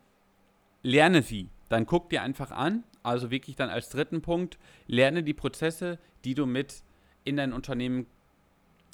lerne 0.84 1.22
sie. 1.22 1.48
Dann 1.68 1.84
guck 1.84 2.10
dir 2.10 2.22
einfach 2.22 2.52
an, 2.52 2.84
also 3.02 3.32
wirklich 3.32 3.56
dann 3.56 3.70
als 3.70 3.88
dritten 3.88 4.22
Punkt, 4.22 4.56
lerne 4.86 5.24
die 5.24 5.34
Prozesse, 5.34 5.98
die 6.24 6.34
du 6.34 6.46
mit 6.46 6.84
in 7.24 7.36
dein 7.36 7.52
Unternehmen 7.52 8.06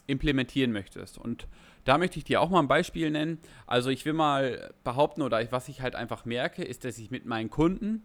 implementieren 0.06 0.72
möchtest. 0.72 1.18
Und 1.18 1.48
da 1.84 1.98
möchte 1.98 2.18
ich 2.18 2.24
dir 2.24 2.40
auch 2.40 2.50
mal 2.50 2.60
ein 2.60 2.68
Beispiel 2.68 3.10
nennen. 3.10 3.38
Also 3.66 3.90
ich 3.90 4.04
will 4.04 4.12
mal 4.12 4.72
behaupten, 4.84 5.22
oder 5.22 5.40
was 5.52 5.68
ich 5.68 5.80
halt 5.80 5.94
einfach 5.94 6.24
merke, 6.24 6.62
ist, 6.62 6.84
dass 6.84 6.98
ich 6.98 7.10
mit 7.10 7.26
meinen 7.26 7.50
Kunden, 7.50 8.02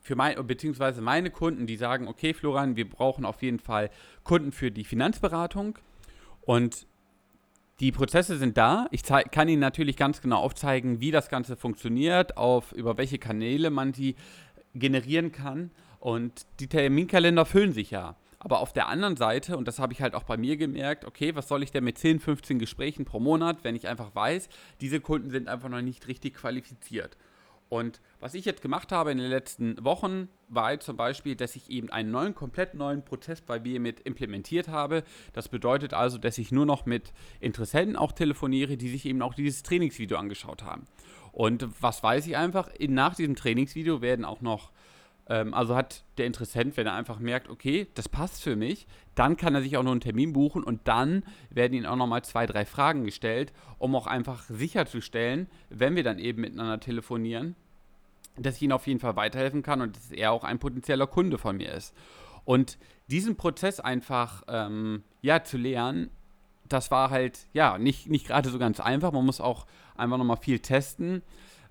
für 0.00 0.16
mein, 0.16 0.46
beziehungsweise 0.46 1.02
meine 1.02 1.30
Kunden, 1.30 1.66
die 1.66 1.76
sagen, 1.76 2.08
okay, 2.08 2.32
Florian, 2.32 2.76
wir 2.76 2.88
brauchen 2.88 3.24
auf 3.24 3.42
jeden 3.42 3.58
Fall 3.58 3.90
Kunden 4.24 4.52
für 4.52 4.70
die 4.70 4.84
Finanzberatung. 4.84 5.78
Und 6.40 6.86
die 7.80 7.92
Prozesse 7.92 8.38
sind 8.38 8.56
da. 8.56 8.86
Ich 8.90 9.02
kann 9.04 9.48
Ihnen 9.48 9.60
natürlich 9.60 9.96
ganz 9.96 10.20
genau 10.20 10.38
aufzeigen, 10.38 11.00
wie 11.00 11.10
das 11.10 11.28
Ganze 11.28 11.56
funktioniert, 11.56 12.36
auf 12.36 12.72
über 12.72 12.98
welche 12.98 13.18
Kanäle 13.18 13.70
man 13.70 13.92
die 13.92 14.16
generieren 14.74 15.32
kann. 15.32 15.70
Und 15.98 16.46
die 16.60 16.66
Terminkalender 16.66 17.44
füllen 17.44 17.72
sich 17.72 17.90
ja. 17.90 18.16
Aber 18.42 18.60
auf 18.60 18.72
der 18.72 18.88
anderen 18.88 19.16
Seite, 19.16 19.56
und 19.58 19.68
das 19.68 19.78
habe 19.78 19.92
ich 19.92 20.00
halt 20.00 20.14
auch 20.14 20.24
bei 20.24 20.38
mir 20.38 20.56
gemerkt, 20.56 21.04
okay, 21.04 21.36
was 21.36 21.46
soll 21.46 21.62
ich 21.62 21.72
denn 21.72 21.84
mit 21.84 21.98
10, 21.98 22.20
15 22.20 22.58
Gesprächen 22.58 23.04
pro 23.04 23.20
Monat, 23.20 23.58
wenn 23.64 23.76
ich 23.76 23.86
einfach 23.86 24.14
weiß, 24.14 24.48
diese 24.80 25.00
Kunden 25.00 25.30
sind 25.30 25.46
einfach 25.46 25.68
noch 25.68 25.82
nicht 25.82 26.08
richtig 26.08 26.34
qualifiziert. 26.34 27.18
Und 27.68 28.00
was 28.18 28.34
ich 28.34 28.46
jetzt 28.46 28.62
gemacht 28.62 28.92
habe 28.92 29.12
in 29.12 29.18
den 29.18 29.30
letzten 29.30 29.84
Wochen, 29.84 30.28
war 30.48 30.80
zum 30.80 30.96
Beispiel, 30.96 31.36
dass 31.36 31.54
ich 31.54 31.70
eben 31.70 31.90
einen 31.90 32.10
neuen, 32.10 32.34
komplett 32.34 32.74
neuen 32.74 33.04
Prozess 33.04 33.42
bei 33.42 33.60
mir 33.60 33.78
mit 33.78 34.00
implementiert 34.00 34.68
habe. 34.68 35.04
Das 35.34 35.48
bedeutet 35.48 35.94
also, 35.94 36.18
dass 36.18 36.38
ich 36.38 36.50
nur 36.50 36.66
noch 36.66 36.84
mit 36.86 37.12
Interessenten 37.38 37.94
auch 37.94 38.10
telefoniere, 38.10 38.76
die 38.76 38.88
sich 38.88 39.04
eben 39.04 39.22
auch 39.22 39.34
dieses 39.34 39.62
Trainingsvideo 39.62 40.18
angeschaut 40.18 40.64
haben. 40.64 40.86
Und 41.30 41.68
was 41.80 42.02
weiß 42.02 42.26
ich 42.26 42.36
einfach, 42.36 42.70
nach 42.88 43.14
diesem 43.14 43.36
Trainingsvideo 43.36 44.00
werden 44.00 44.24
auch 44.24 44.40
noch 44.40 44.72
ähm, 45.30 45.54
also 45.54 45.76
hat 45.76 46.04
der 46.18 46.26
Interessent, 46.26 46.76
wenn 46.76 46.86
er 46.86 46.94
einfach 46.94 47.20
merkt, 47.20 47.48
okay, 47.48 47.86
das 47.94 48.08
passt 48.08 48.42
für 48.42 48.56
mich, 48.56 48.86
dann 49.14 49.36
kann 49.36 49.54
er 49.54 49.62
sich 49.62 49.76
auch 49.76 49.82
noch 49.82 49.92
einen 49.92 50.00
Termin 50.00 50.32
buchen 50.32 50.64
und 50.64 50.86
dann 50.88 51.22
werden 51.48 51.72
ihm 51.72 51.86
auch 51.86 51.96
nochmal 51.96 52.22
zwei, 52.22 52.46
drei 52.46 52.66
Fragen 52.66 53.04
gestellt, 53.04 53.52
um 53.78 53.94
auch 53.94 54.08
einfach 54.08 54.42
sicherzustellen, 54.42 55.46
wenn 55.70 55.94
wir 55.94 56.02
dann 56.02 56.18
eben 56.18 56.42
miteinander 56.42 56.80
telefonieren, 56.80 57.54
dass 58.36 58.56
ich 58.56 58.62
ihm 58.62 58.72
auf 58.72 58.86
jeden 58.88 59.00
Fall 59.00 59.16
weiterhelfen 59.16 59.62
kann 59.62 59.80
und 59.80 59.96
dass 59.96 60.10
er 60.10 60.32
auch 60.32 60.44
ein 60.44 60.58
potenzieller 60.58 61.06
Kunde 61.06 61.38
von 61.38 61.56
mir 61.56 61.72
ist. 61.72 61.94
Und 62.44 62.76
diesen 63.06 63.36
Prozess 63.36 63.78
einfach 63.78 64.42
ähm, 64.48 65.04
ja, 65.22 65.44
zu 65.44 65.58
lernen, 65.58 66.10
das 66.68 66.90
war 66.90 67.10
halt 67.10 67.38
ja 67.52 67.78
nicht, 67.78 68.08
nicht 68.08 68.26
gerade 68.26 68.48
so 68.48 68.58
ganz 68.58 68.80
einfach. 68.80 69.12
Man 69.12 69.26
muss 69.26 69.40
auch 69.40 69.66
einfach 69.96 70.18
nochmal 70.18 70.36
viel 70.36 70.60
testen. 70.60 71.22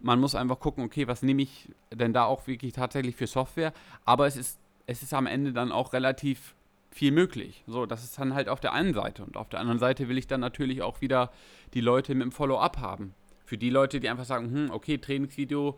Man 0.02 0.20
muss 0.20 0.36
einfach 0.36 0.60
gucken, 0.60 0.84
okay, 0.84 1.08
was 1.08 1.24
nehme 1.24 1.42
ich 1.42 1.70
denn 1.94 2.14
da 2.14 2.26
auch 2.26 2.48
wirklich 2.48 2.74
tatsächlich 2.74 3.16
für 3.16 3.28
Software? 3.28 3.74
Aber 4.06 4.28
es 4.28 4.38
ist, 4.38 4.60
es 4.86 5.04
ist 5.04 5.14
am 5.14 5.28
Ende 5.28 5.54
dann 5.54 5.72
auch 5.72 5.94
relativ 5.94 6.56
viel 6.92 7.12
möglich. 7.12 7.64
So, 7.68 7.86
das 7.86 8.04
ist 8.04 8.18
dann 8.18 8.34
halt 8.34 8.50
auf 8.50 8.60
der 8.60 8.74
einen 8.74 8.94
Seite. 8.94 9.24
Und 9.24 9.38
auf 9.38 9.50
der 9.50 9.60
anderen 9.60 9.80
Seite 9.80 10.10
will 10.10 10.18
ich 10.18 10.28
dann 10.28 10.40
natürlich 10.40 10.82
auch 10.82 11.02
wieder 11.02 11.32
die 11.74 11.82
Leute 11.82 12.16
mit 12.16 12.24
dem 12.24 12.32
Follow-up 12.32 12.78
haben. 12.78 13.14
Für 13.46 13.58
die 13.58 13.70
Leute, 13.70 14.00
die 14.00 14.10
einfach 14.10 14.26
sagen, 14.26 14.52
hm, 14.52 14.72
okay, 14.72 14.98
Trainingsvideo 14.98 15.78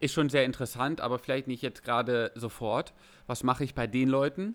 ist 0.00 0.14
schon 0.14 0.28
sehr 0.28 0.44
interessant, 0.44 1.00
aber 1.00 1.18
vielleicht 1.18 1.48
nicht 1.48 1.62
jetzt 1.62 1.82
gerade 1.82 2.32
sofort. 2.34 2.92
Was 3.26 3.42
mache 3.42 3.64
ich 3.64 3.74
bei 3.74 3.86
den 3.86 4.08
Leuten? 4.08 4.54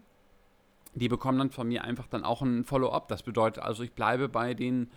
Die 0.93 1.07
bekommen 1.07 1.39
dann 1.39 1.51
von 1.51 1.67
mir 1.67 1.83
einfach 1.83 2.07
dann 2.07 2.23
auch 2.23 2.41
ein 2.41 2.63
Follow-up. 2.63 3.07
Das 3.07 3.23
bedeutet 3.23 3.63
also, 3.63 3.83
ich 3.83 3.93
bleibe 3.93 4.29
bei 4.29 4.53
den 4.53 4.91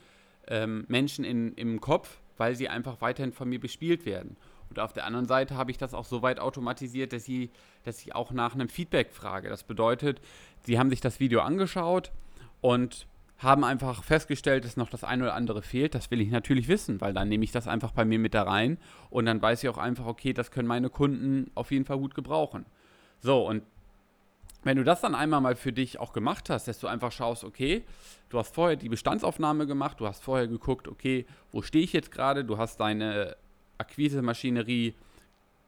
ähm, 0.48 0.84
Menschen 0.88 1.24
in, 1.24 1.54
im 1.54 1.80
Kopf, 1.80 2.20
weil 2.36 2.54
sie 2.54 2.68
einfach 2.68 3.00
weiterhin 3.00 3.32
von 3.32 3.48
mir 3.48 3.60
bespielt 3.60 4.06
werden. 4.06 4.36
Und 4.70 4.78
auf 4.78 4.92
der 4.92 5.04
anderen 5.06 5.26
Seite 5.26 5.56
habe 5.56 5.70
ich 5.70 5.78
das 5.78 5.94
auch 5.94 6.04
so 6.04 6.22
weit 6.22 6.40
automatisiert, 6.40 7.12
dass, 7.12 7.24
sie, 7.24 7.50
dass 7.84 8.00
ich 8.00 8.14
auch 8.14 8.32
nach 8.32 8.54
einem 8.54 8.68
Feedback 8.68 9.12
frage. 9.12 9.48
Das 9.48 9.64
bedeutet, 9.64 10.20
sie 10.62 10.78
haben 10.78 10.90
sich 10.90 11.00
das 11.00 11.20
Video 11.20 11.40
angeschaut 11.40 12.10
und 12.60 13.06
haben 13.38 13.64
einfach 13.64 14.02
festgestellt, 14.04 14.64
dass 14.64 14.76
noch 14.76 14.88
das 14.88 15.04
eine 15.04 15.24
oder 15.24 15.34
andere 15.34 15.62
fehlt. 15.62 15.94
Das 15.94 16.10
will 16.10 16.20
ich 16.20 16.30
natürlich 16.30 16.68
wissen, 16.68 17.00
weil 17.00 17.12
dann 17.12 17.28
nehme 17.28 17.44
ich 17.44 17.52
das 17.52 17.68
einfach 17.68 17.92
bei 17.92 18.04
mir 18.04 18.18
mit 18.18 18.34
da 18.34 18.44
rein 18.44 18.78
und 19.10 19.26
dann 19.26 19.42
weiß 19.42 19.62
ich 19.62 19.68
auch 19.68 19.78
einfach, 19.78 20.06
okay, 20.06 20.32
das 20.32 20.50
können 20.50 20.68
meine 20.68 20.88
Kunden 20.88 21.50
auf 21.54 21.70
jeden 21.70 21.84
Fall 21.84 21.98
gut 21.98 22.14
gebrauchen. 22.14 22.64
So, 23.20 23.46
und 23.46 23.62
wenn 24.64 24.76
du 24.76 24.84
das 24.84 25.00
dann 25.00 25.14
einmal 25.14 25.40
mal 25.40 25.56
für 25.56 25.72
dich 25.72 26.00
auch 26.00 26.12
gemacht 26.12 26.50
hast, 26.50 26.68
dass 26.68 26.78
du 26.78 26.86
einfach 26.86 27.12
schaust, 27.12 27.44
okay, 27.44 27.84
du 28.30 28.38
hast 28.38 28.54
vorher 28.54 28.76
die 28.76 28.88
Bestandsaufnahme 28.88 29.66
gemacht, 29.66 30.00
du 30.00 30.06
hast 30.06 30.22
vorher 30.22 30.48
geguckt, 30.48 30.88
okay, 30.88 31.26
wo 31.52 31.62
stehe 31.62 31.84
ich 31.84 31.92
jetzt 31.92 32.10
gerade, 32.10 32.44
du 32.44 32.58
hast 32.58 32.80
deine 32.80 33.36
Akquise-Maschinerie 33.78 34.94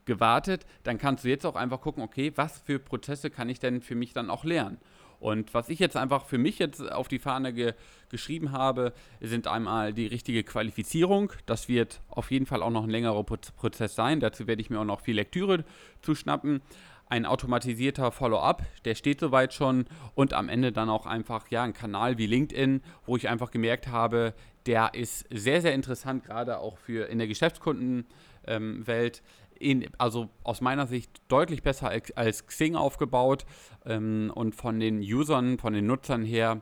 gewartet, 0.05 0.65
dann 0.83 0.97
kannst 0.97 1.23
du 1.23 1.29
jetzt 1.29 1.45
auch 1.45 1.55
einfach 1.55 1.81
gucken, 1.81 2.03
okay, 2.03 2.31
was 2.35 2.59
für 2.59 2.79
Prozesse 2.79 3.29
kann 3.29 3.49
ich 3.49 3.59
denn 3.59 3.81
für 3.81 3.95
mich 3.95 4.13
dann 4.13 4.29
auch 4.29 4.43
lernen? 4.43 4.77
Und 5.19 5.53
was 5.53 5.69
ich 5.69 5.79
jetzt 5.79 5.97
einfach 5.97 6.25
für 6.25 6.37
mich 6.37 6.59
jetzt 6.59 6.79
auf 6.91 7.07
die 7.07 7.19
Fahne 7.19 7.53
ge 7.53 7.73
geschrieben 8.09 8.53
habe, 8.53 8.93
sind 9.19 9.47
einmal 9.47 9.91
die 9.91 10.07
richtige 10.07 10.43
Qualifizierung. 10.43 11.33
Das 11.45 11.67
wird 11.67 11.99
auf 12.07 12.31
jeden 12.31 12.45
Fall 12.45 12.63
auch 12.63 12.69
noch 12.69 12.83
ein 12.83 12.89
längerer 12.89 13.23
Prozess 13.23 13.95
sein. 13.95 14.21
Dazu 14.21 14.47
werde 14.47 14.61
ich 14.61 14.69
mir 14.69 14.79
auch 14.79 14.85
noch 14.85 15.01
viel 15.01 15.15
Lektüre 15.15 15.65
zuschnappen 16.01 16.61
ein 17.09 17.25
automatisierter 17.25 18.11
Follow-up, 18.11 18.63
der 18.85 18.95
steht 18.95 19.19
soweit 19.19 19.53
schon 19.53 19.85
und 20.15 20.33
am 20.33 20.49
Ende 20.49 20.71
dann 20.71 20.89
auch 20.89 21.05
einfach 21.05 21.49
ja 21.49 21.63
ein 21.63 21.73
Kanal 21.73 22.17
wie 22.17 22.27
LinkedIn, 22.27 22.81
wo 23.05 23.15
ich 23.15 23.29
einfach 23.29 23.51
gemerkt 23.51 23.87
habe, 23.87 24.33
der 24.65 24.93
ist 24.93 25.25
sehr 25.29 25.61
sehr 25.61 25.73
interessant 25.73 26.25
gerade 26.25 26.59
auch 26.59 26.77
für 26.77 27.09
in 27.09 27.17
der 27.17 27.27
Geschäftskundenwelt. 27.27 29.21
Ähm, 29.59 29.83
also 29.97 30.29
aus 30.43 30.61
meiner 30.61 30.85
Sicht 30.85 31.09
deutlich 31.29 31.63
besser 31.63 31.89
als, 31.89 32.15
als 32.15 32.45
Xing 32.45 32.75
aufgebaut 32.75 33.45
ähm, 33.85 34.31
und 34.35 34.55
von 34.55 34.79
den 34.79 34.99
Usern, 34.99 35.57
von 35.57 35.73
den 35.73 35.87
Nutzern 35.87 36.23
her 36.23 36.61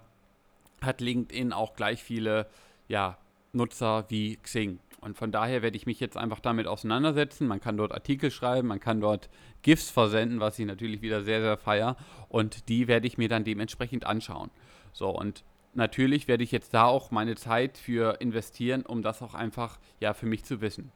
hat 0.82 1.02
LinkedIn 1.02 1.52
auch 1.52 1.74
gleich 1.74 2.04
viele 2.04 2.48
ja, 2.88 3.18
Nutzer 3.52 4.06
wie 4.10 4.38
Xing. 4.38 4.80
Und 5.06 5.16
von 5.16 5.32
daher 5.32 5.62
werde 5.62 5.78
ich 5.78 5.86
mich 5.86 6.00
jetzt 6.00 6.18
einfach 6.18 6.40
damit 6.40 6.66
auseinandersetzen. 6.66 7.46
Man 7.46 7.62
kann 7.62 7.78
dort 7.78 7.92
Artikel 7.92 8.32
schreiben, 8.32 8.68
man 8.68 8.80
kann 8.80 9.02
dort 9.02 9.30
GIFs 9.62 9.92
versenden, 9.92 10.40
was 10.40 10.58
ich 10.58 10.66
natürlich 10.66 11.04
wieder 11.04 11.22
sehr, 11.22 11.42
sehr 11.42 11.58
feier. 11.58 11.96
Und 12.28 12.70
die 12.70 12.88
werde 12.88 13.06
ich 13.06 13.20
mir 13.20 13.30
dann 13.30 13.44
dementsprechend 13.44 14.08
anschauen. 14.08 14.50
So, 14.94 15.10
und 15.12 15.44
natürlich 15.76 16.28
werde 16.28 16.44
ich 16.44 16.52
jetzt 16.52 16.74
da 16.74 16.86
auch 16.86 17.12
meine 17.12 17.36
Zeit 17.36 17.78
für 17.78 18.20
investieren, 18.20 18.82
um 18.82 19.04
das 19.04 19.22
auch 19.22 19.36
einfach 19.36 19.78
ja 20.00 20.16
für 20.16 20.26
mich 20.26 20.44
zu 20.44 20.60
wissen. 20.60 20.92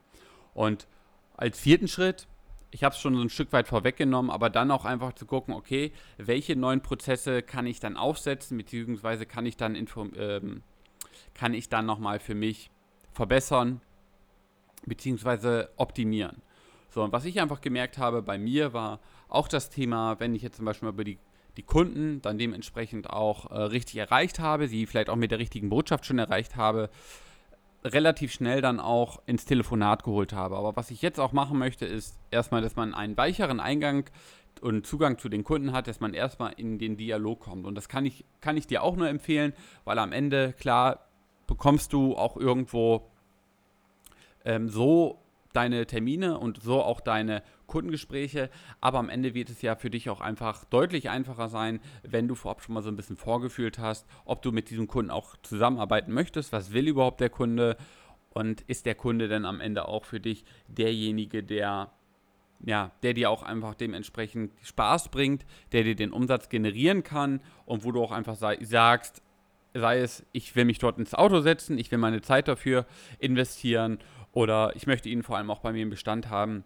Und 0.55 0.87
als 1.37 1.59
vierten 1.59 1.87
Schritt, 1.87 2.27
ich 2.71 2.83
habe 2.83 2.95
es 2.95 2.99
schon 2.99 3.15
so 3.15 3.21
ein 3.21 3.29
Stück 3.29 3.53
weit 3.53 3.67
vorweggenommen, 3.67 4.31
aber 4.31 4.49
dann 4.49 4.71
auch 4.71 4.85
einfach 4.85 5.13
zu 5.13 5.27
gucken, 5.27 5.53
okay, 5.53 5.91
welche 6.17 6.55
neuen 6.55 6.81
Prozesse 6.81 7.43
kann 7.43 7.67
ich 7.67 7.79
dann 7.79 7.95
aufsetzen, 7.95 8.57
beziehungsweise 8.57 9.27
kann 9.27 9.45
ich 9.45 9.55
dann 9.55 9.75
ähm, 9.75 10.63
kann 11.35 11.53
ich 11.53 11.69
dann 11.69 11.85
nochmal 11.85 12.19
für 12.19 12.33
mich 12.33 12.71
verbessern, 13.13 13.81
beziehungsweise 14.85 15.69
optimieren. 15.77 16.41
So, 16.89 17.03
und 17.03 17.11
was 17.11 17.25
ich 17.25 17.39
einfach 17.39 17.61
gemerkt 17.61 17.97
habe 17.97 18.21
bei 18.21 18.37
mir 18.37 18.73
war 18.73 18.99
auch 19.27 19.47
das 19.47 19.69
Thema, 19.69 20.19
wenn 20.19 20.33
ich 20.33 20.41
jetzt 20.41 20.57
zum 20.57 20.65
Beispiel 20.65 20.87
mal 20.87 20.93
über 20.93 21.03
die, 21.03 21.19
die 21.57 21.63
Kunden 21.63 22.21
dann 22.21 22.37
dementsprechend 22.37 23.09
auch 23.09 23.51
äh, 23.51 23.61
richtig 23.61 23.97
erreicht 23.97 24.39
habe, 24.39 24.67
sie 24.67 24.85
vielleicht 24.85 25.09
auch 25.09 25.15
mit 25.15 25.31
der 25.31 25.39
richtigen 25.39 25.69
Botschaft 25.69 26.05
schon 26.05 26.17
erreicht 26.17 26.55
habe, 26.55 26.89
relativ 27.83 28.31
schnell 28.31 28.61
dann 28.61 28.79
auch 28.79 29.21
ins 29.25 29.45
Telefonat 29.45 30.03
geholt 30.03 30.33
habe. 30.33 30.57
Aber 30.57 30.75
was 30.75 30.91
ich 30.91 31.01
jetzt 31.01 31.19
auch 31.19 31.31
machen 31.31 31.57
möchte, 31.57 31.85
ist 31.85 32.17
erstmal, 32.31 32.61
dass 32.61 32.75
man 32.75 32.93
einen 32.93 33.15
weicheren 33.15 33.59
Eingang 33.59 34.09
und 34.61 34.85
Zugang 34.85 35.17
zu 35.17 35.29
den 35.29 35.43
Kunden 35.43 35.71
hat, 35.71 35.87
dass 35.87 35.99
man 35.99 36.13
erstmal 36.13 36.53
in 36.53 36.79
den 36.79 36.97
Dialog 36.97 37.41
kommt. 37.41 37.65
Und 37.65 37.75
das 37.75 37.87
kann 37.87 38.05
ich, 38.05 38.25
kann 38.41 38.57
ich 38.57 38.67
dir 38.67 38.83
auch 38.83 38.95
nur 38.95 39.07
empfehlen, 39.07 39.53
weil 39.85 39.99
am 39.99 40.11
Ende, 40.11 40.53
klar, 40.53 41.05
bekommst 41.47 41.93
du 41.93 42.15
auch 42.15 42.35
irgendwo 42.35 43.09
ähm, 44.49 44.67
so 44.67 45.19
deine 45.53 45.85
Termine 45.85 46.39
und 46.39 46.61
so 46.61 46.81
auch 46.81 47.01
deine 47.01 47.43
Kundengespräche. 47.67 48.49
Aber 48.81 48.97
am 48.97 49.09
Ende 49.09 49.35
wird 49.35 49.49
es 49.49 49.61
ja 49.61 49.75
für 49.75 49.91
dich 49.91 50.09
auch 50.09 50.21
einfach 50.21 50.65
deutlich 50.65 51.09
einfacher 51.09 51.49
sein, 51.49 51.79
wenn 52.01 52.27
du 52.27 52.33
vorab 52.33 52.61
schon 52.61 52.73
mal 52.73 52.81
so 52.81 52.89
ein 52.89 52.95
bisschen 52.95 53.15
vorgefühlt 53.15 53.77
hast, 53.77 54.07
ob 54.25 54.41
du 54.41 54.51
mit 54.51 54.71
diesem 54.71 54.87
Kunden 54.87 55.11
auch 55.11 55.35
zusammenarbeiten 55.43 56.13
möchtest. 56.13 56.51
Was 56.51 56.73
will 56.73 56.87
überhaupt 56.87 57.21
der 57.21 57.29
Kunde? 57.29 57.77
Und 58.31 58.61
ist 58.61 58.85
der 58.85 58.95
Kunde 58.95 59.27
denn 59.27 59.45
am 59.45 59.59
Ende 59.59 59.87
auch 59.87 60.05
für 60.05 60.19
dich 60.19 60.45
derjenige, 60.67 61.43
der 61.43 61.91
ja, 62.61 62.91
der 63.03 63.13
dir 63.13 63.29
auch 63.29 63.41
einfach 63.41 63.73
dementsprechend 63.73 64.51
Spaß 64.63 65.09
bringt, 65.09 65.45
der 65.71 65.83
dir 65.83 65.95
den 65.95 66.11
Umsatz 66.11 66.49
generieren 66.49 67.03
kann 67.03 67.39
und 67.65 67.85
wo 67.85 67.93
du 67.93 68.03
auch 68.03 68.11
einfach 68.11 68.35
sagst, 68.35 69.23
sei 69.73 69.99
es, 69.99 70.25
ich 70.31 70.55
will 70.55 70.65
mich 70.65 70.79
dort 70.79 70.97
ins 70.97 71.13
Auto 71.13 71.41
setzen, 71.41 71.77
ich 71.77 71.91
will 71.91 71.99
meine 71.99 72.21
Zeit 72.21 72.47
dafür 72.47 72.85
investieren 73.19 73.99
oder 74.33 74.75
ich 74.75 74.87
möchte 74.87 75.09
ihn 75.09 75.23
vor 75.23 75.37
allem 75.37 75.49
auch 75.49 75.59
bei 75.59 75.71
mir 75.71 75.83
im 75.83 75.89
Bestand 75.89 76.29
haben. 76.29 76.63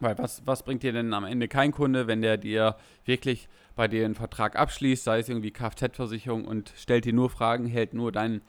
Weil 0.00 0.18
was, 0.18 0.42
was 0.46 0.64
bringt 0.64 0.82
dir 0.82 0.92
denn 0.92 1.14
am 1.14 1.24
Ende 1.24 1.46
kein 1.46 1.70
Kunde, 1.70 2.08
wenn 2.08 2.22
der 2.22 2.36
dir 2.36 2.76
wirklich 3.04 3.48
bei 3.76 3.86
dir 3.86 4.04
einen 4.04 4.16
Vertrag 4.16 4.56
abschließt, 4.56 5.04
sei 5.04 5.20
es 5.20 5.28
irgendwie 5.28 5.52
Kfz-Versicherung 5.52 6.44
und 6.44 6.72
stellt 6.76 7.04
dir 7.04 7.12
nur 7.12 7.30
Fragen, 7.30 7.66
hält 7.66 7.94
nur 7.94 8.10
deinen 8.10 8.42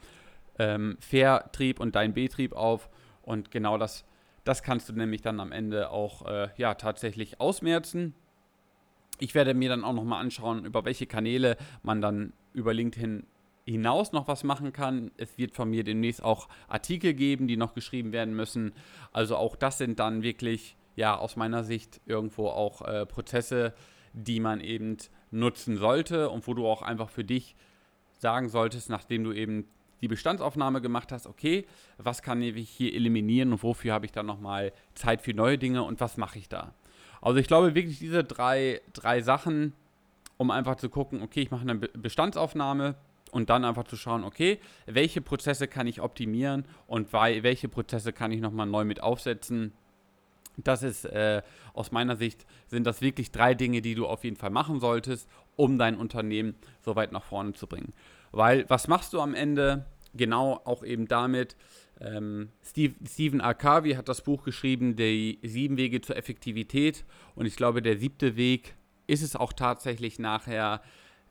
ähm, 0.58 0.96
Vertrieb 0.98 1.78
und 1.78 1.94
deinen 1.94 2.12
Betrieb 2.12 2.54
auf. 2.54 2.88
Und 3.22 3.52
genau 3.52 3.78
das, 3.78 4.04
das 4.42 4.64
kannst 4.64 4.88
du 4.88 4.94
nämlich 4.94 5.22
dann 5.22 5.38
am 5.38 5.52
Ende 5.52 5.90
auch 5.90 6.26
äh, 6.26 6.48
ja, 6.56 6.74
tatsächlich 6.74 7.40
ausmerzen. 7.40 8.14
Ich 9.20 9.36
werde 9.36 9.54
mir 9.54 9.68
dann 9.68 9.84
auch 9.84 9.92
nochmal 9.92 10.20
anschauen, 10.20 10.64
über 10.64 10.84
welche 10.84 11.06
Kanäle 11.06 11.56
man 11.84 12.00
dann 12.00 12.32
über 12.52 12.74
LinkedIn 12.74 13.26
hinaus 13.64 14.12
noch 14.12 14.28
was 14.28 14.44
machen 14.44 14.72
kann. 14.72 15.10
Es 15.16 15.38
wird 15.38 15.52
von 15.52 15.70
mir 15.70 15.84
demnächst 15.84 16.22
auch 16.22 16.48
Artikel 16.68 17.14
geben, 17.14 17.48
die 17.48 17.56
noch 17.56 17.74
geschrieben 17.74 18.12
werden 18.12 18.34
müssen. 18.34 18.72
Also 19.12 19.36
auch 19.36 19.56
das 19.56 19.78
sind 19.78 19.98
dann 19.98 20.22
wirklich, 20.22 20.76
ja, 20.96 21.16
aus 21.16 21.36
meiner 21.36 21.64
Sicht 21.64 22.00
irgendwo 22.06 22.48
auch 22.48 22.82
äh, 22.82 23.06
Prozesse, 23.06 23.74
die 24.12 24.40
man 24.40 24.60
eben 24.60 24.96
nutzen 25.30 25.76
sollte 25.76 26.30
und 26.30 26.46
wo 26.46 26.54
du 26.54 26.66
auch 26.66 26.82
einfach 26.82 27.08
für 27.08 27.24
dich 27.24 27.56
sagen 28.18 28.48
solltest, 28.48 28.90
nachdem 28.90 29.24
du 29.24 29.32
eben 29.32 29.66
die 30.00 30.08
Bestandsaufnahme 30.08 30.80
gemacht 30.80 31.12
hast, 31.12 31.26
okay, 31.26 31.66
was 31.98 32.22
kann 32.22 32.42
ich 32.42 32.68
hier 32.68 32.94
eliminieren 32.94 33.52
und 33.52 33.62
wofür 33.62 33.94
habe 33.94 34.06
ich 34.06 34.12
dann 34.12 34.26
nochmal 34.26 34.72
Zeit 34.94 35.22
für 35.22 35.32
neue 35.32 35.58
Dinge 35.58 35.82
und 35.82 36.00
was 36.00 36.16
mache 36.16 36.38
ich 36.38 36.48
da? 36.48 36.74
Also 37.22 37.38
ich 37.40 37.46
glaube 37.46 37.74
wirklich 37.74 37.98
diese 37.98 38.22
drei, 38.22 38.82
drei 38.92 39.22
Sachen, 39.22 39.72
um 40.36 40.50
einfach 40.50 40.76
zu 40.76 40.90
gucken, 40.90 41.22
okay, 41.22 41.40
ich 41.40 41.50
mache 41.50 41.62
eine 41.62 41.76
Bestandsaufnahme 41.76 42.96
und 43.34 43.50
dann 43.50 43.64
einfach 43.64 43.84
zu 43.84 43.96
schauen, 43.96 44.22
okay, 44.22 44.60
welche 44.86 45.20
Prozesse 45.20 45.66
kann 45.66 45.88
ich 45.88 46.00
optimieren 46.00 46.64
und 46.86 47.12
welche 47.12 47.68
Prozesse 47.68 48.12
kann 48.12 48.30
ich 48.30 48.40
nochmal 48.40 48.66
neu 48.66 48.84
mit 48.84 49.02
aufsetzen. 49.02 49.72
Das 50.56 50.84
ist 50.84 51.04
äh, 51.04 51.42
aus 51.72 51.90
meiner 51.90 52.14
Sicht, 52.14 52.46
sind 52.68 52.86
das 52.86 53.00
wirklich 53.00 53.32
drei 53.32 53.54
Dinge, 53.54 53.82
die 53.82 53.96
du 53.96 54.06
auf 54.06 54.22
jeden 54.22 54.36
Fall 54.36 54.50
machen 54.50 54.78
solltest, 54.78 55.28
um 55.56 55.78
dein 55.78 55.96
Unternehmen 55.96 56.54
so 56.80 56.94
weit 56.94 57.10
nach 57.10 57.24
vorne 57.24 57.54
zu 57.54 57.66
bringen. 57.66 57.92
Weil 58.30 58.64
was 58.70 58.86
machst 58.86 59.12
du 59.12 59.20
am 59.20 59.34
Ende? 59.34 59.84
Genau 60.14 60.60
auch 60.64 60.84
eben 60.84 61.08
damit. 61.08 61.56
Ähm, 62.00 62.50
Steve, 62.64 62.94
Stephen 63.04 63.40
Arkavi 63.40 63.94
hat 63.94 64.08
das 64.08 64.22
Buch 64.22 64.44
geschrieben, 64.44 64.94
die 64.94 65.40
sieben 65.42 65.76
Wege 65.76 66.00
zur 66.02 66.16
Effektivität. 66.16 67.04
Und 67.34 67.46
ich 67.46 67.56
glaube, 67.56 67.82
der 67.82 67.98
siebte 67.98 68.36
Weg 68.36 68.76
ist 69.08 69.22
es 69.22 69.34
auch 69.34 69.52
tatsächlich 69.52 70.20
nachher, 70.20 70.82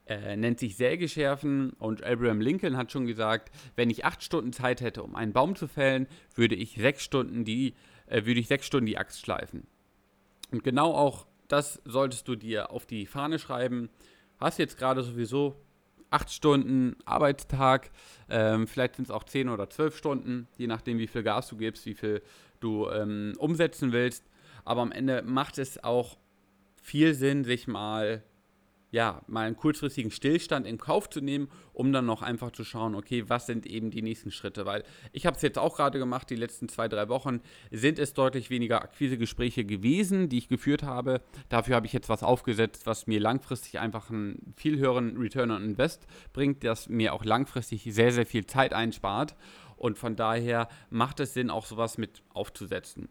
äh, 0.08 0.36
nennt 0.36 0.60
sich 0.60 0.76
Sägeschärfen. 0.76 1.72
Und 1.74 2.04
Abraham 2.04 2.42
Lincoln 2.42 2.78
hat 2.78 2.92
schon 2.92 3.06
gesagt, 3.06 3.52
wenn 3.76 3.90
ich 3.90 4.06
acht 4.06 4.24
Stunden 4.24 4.54
Zeit 4.54 4.82
hätte, 4.82 5.04
um 5.04 5.16
einen 5.16 5.34
Baum 5.34 5.56
zu 5.56 5.68
fällen, 5.68 6.08
würde 6.36 6.56
ich 6.56 6.76
sechs 6.76 7.04
Stunden 7.04 7.46
die, 7.46 7.74
äh, 8.08 8.26
würde 8.26 8.40
ich 8.40 8.48
sechs 8.48 8.66
Stunden 8.66 8.86
die 8.86 8.98
Axt 8.98 9.22
schleifen. 9.22 9.66
Und 10.52 10.64
genau 10.64 10.94
auch 10.94 11.26
das 11.48 11.82
solltest 11.86 12.28
du 12.28 12.36
dir 12.36 12.72
auf 12.72 12.86
die 12.86 13.06
Fahne 13.06 13.40
schreiben. 13.40 13.90
Hast 14.40 14.60
jetzt 14.60 14.78
gerade 14.78 15.04
sowieso 15.04 15.56
acht 16.10 16.32
Stunden 16.32 16.96
Arbeitstag, 17.06 17.90
ähm, 18.30 18.68
vielleicht 18.68 18.96
sind 18.96 19.06
es 19.06 19.12
auch 19.12 19.24
zehn 19.24 19.50
oder 19.50 19.70
zwölf 19.70 19.98
Stunden, 19.98 20.48
je 20.58 20.68
nachdem, 20.68 21.00
wie 21.00 21.08
viel 21.08 21.24
Gas 21.24 21.48
du 21.48 21.58
gibst, 21.58 21.86
wie 21.86 21.96
viel 21.96 22.22
du 22.60 22.90
ähm, 22.90 23.34
umsetzen 23.40 23.92
willst. 23.92 24.24
Aber 24.64 24.82
am 24.82 24.92
Ende 24.92 25.24
macht 25.24 25.58
es 25.58 25.84
auch 25.84 26.18
viel 26.82 27.14
Sinn, 27.14 27.44
sich 27.44 27.68
mal 27.68 28.24
ja, 28.94 29.24
mal 29.26 29.48
einen 29.48 29.58
kurzfristigen 29.58 30.12
Stillstand 30.12 30.68
in 30.68 30.78
Kauf 30.78 31.10
zu 31.10 31.20
nehmen, 31.20 31.50
um 31.74 31.92
dann 31.92 32.06
noch 32.06 32.22
einfach 32.22 32.52
zu 32.52 32.64
schauen, 32.64 32.94
okay, 32.94 33.28
was 33.28 33.48
sind 33.48 33.66
eben 33.66 33.90
die 33.90 34.04
nächsten 34.04 34.30
Schritte? 34.30 34.68
Weil 34.68 34.84
ich 35.12 35.26
habe 35.26 35.36
es 35.36 35.42
jetzt 35.42 35.58
auch 35.58 35.78
gerade 35.78 35.98
gemacht, 35.98 36.30
die 36.30 36.36
letzten 36.36 36.70
zwei, 36.70 36.88
drei 36.88 37.10
Wochen 37.10 37.42
sind 37.72 37.98
es 37.98 38.14
deutlich 38.14 38.52
weniger 38.52 38.84
Akquisegespräche 38.84 39.66
gewesen, 39.66 40.30
die 40.30 40.38
ich 40.38 40.48
geführt 40.48 40.84
habe. 40.84 41.22
Dafür 41.50 41.76
habe 41.76 41.88
ich 41.88 41.94
jetzt 41.94 42.08
was 42.08 42.22
aufgesetzt, 42.22 42.86
was 42.86 43.08
mir 43.08 43.20
langfristig 43.20 43.80
einfach 43.80 44.12
einen 44.12 44.54
viel 44.56 44.78
höheren 44.78 45.18
Return 45.18 45.50
on 45.50 45.64
Invest 45.64 46.06
bringt, 46.32 46.64
das 46.64 46.88
mir 46.88 47.16
auch 47.16 47.26
langfristig 47.26 47.88
sehr, 47.90 48.12
sehr 48.12 48.28
viel 48.28 48.46
Zeit 48.46 48.74
einspart. 48.74 49.36
Und 49.76 49.98
von 49.98 50.16
daher 50.16 50.68
macht 50.92 51.20
es 51.20 51.34
Sinn, 51.34 51.50
auch 51.50 51.66
sowas 51.66 51.98
mit 51.98 52.22
aufzusetzen. 52.36 53.10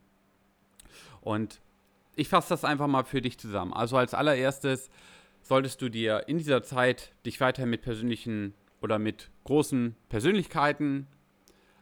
Und 1.23 1.61
ich 2.15 2.29
fasse 2.29 2.51
das 2.51 2.65
einfach 2.65 2.87
mal 2.87 3.03
für 3.03 3.21
dich 3.21 3.37
zusammen. 3.37 3.73
Also 3.73 3.97
als 3.97 4.15
allererstes 4.15 4.89
solltest 5.43 5.83
du 5.83 5.89
dir 5.89 6.25
in 6.29 6.39
dieser 6.39 6.63
Zeit 6.63 7.13
dich 7.27 7.41
weiter 7.41 7.67
mit 7.67 7.83
persönlichen 7.83 8.55
oder 8.81 8.99
mit 8.99 9.31
großen 9.45 9.95
Persönlichkeiten 10.09 11.07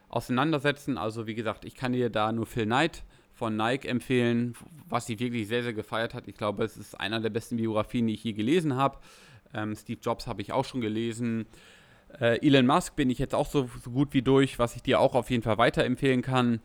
auseinandersetzen. 0.09 0.97
Also 0.97 1.27
wie 1.27 1.35
gesagt, 1.35 1.65
ich 1.65 1.75
kann 1.75 1.93
dir 1.93 2.09
da 2.09 2.31
nur 2.31 2.45
Phil 2.45 2.65
Knight 2.65 3.03
von 3.33 3.55
Nike 3.55 3.87
empfehlen, 3.87 4.55
was 4.87 5.07
sie 5.07 5.19
wirklich 5.19 5.47
sehr, 5.47 5.63
sehr 5.63 5.73
gefeiert 5.73 6.13
hat. 6.13 6.27
Ich 6.27 6.35
glaube, 6.35 6.63
es 6.63 6.77
ist 6.77 6.99
einer 6.99 7.19
der 7.19 7.29
besten 7.29 7.57
Biografien, 7.57 8.07
die 8.07 8.13
ich 8.13 8.23
je 8.23 8.33
gelesen 8.33 8.75
habe. 8.75 8.97
Ähm, 9.53 9.75
Steve 9.75 9.99
Jobs 10.01 10.27
habe 10.27 10.41
ich 10.41 10.51
auch 10.51 10.65
schon 10.65 10.81
gelesen. 10.81 11.45
Äh, 12.19 12.45
Elon 12.45 12.65
Musk 12.65 12.95
bin 12.95 13.09
ich 13.09 13.19
jetzt 13.19 13.33
auch 13.33 13.47
so, 13.47 13.69
so 13.83 13.91
gut 13.91 14.13
wie 14.13 14.21
durch, 14.21 14.59
was 14.59 14.75
ich 14.75 14.83
dir 14.83 14.99
auch 14.99 15.15
auf 15.15 15.29
jeden 15.29 15.43
Fall 15.43 15.57
weiterempfehlen 15.57 16.21
kann. 16.21 16.59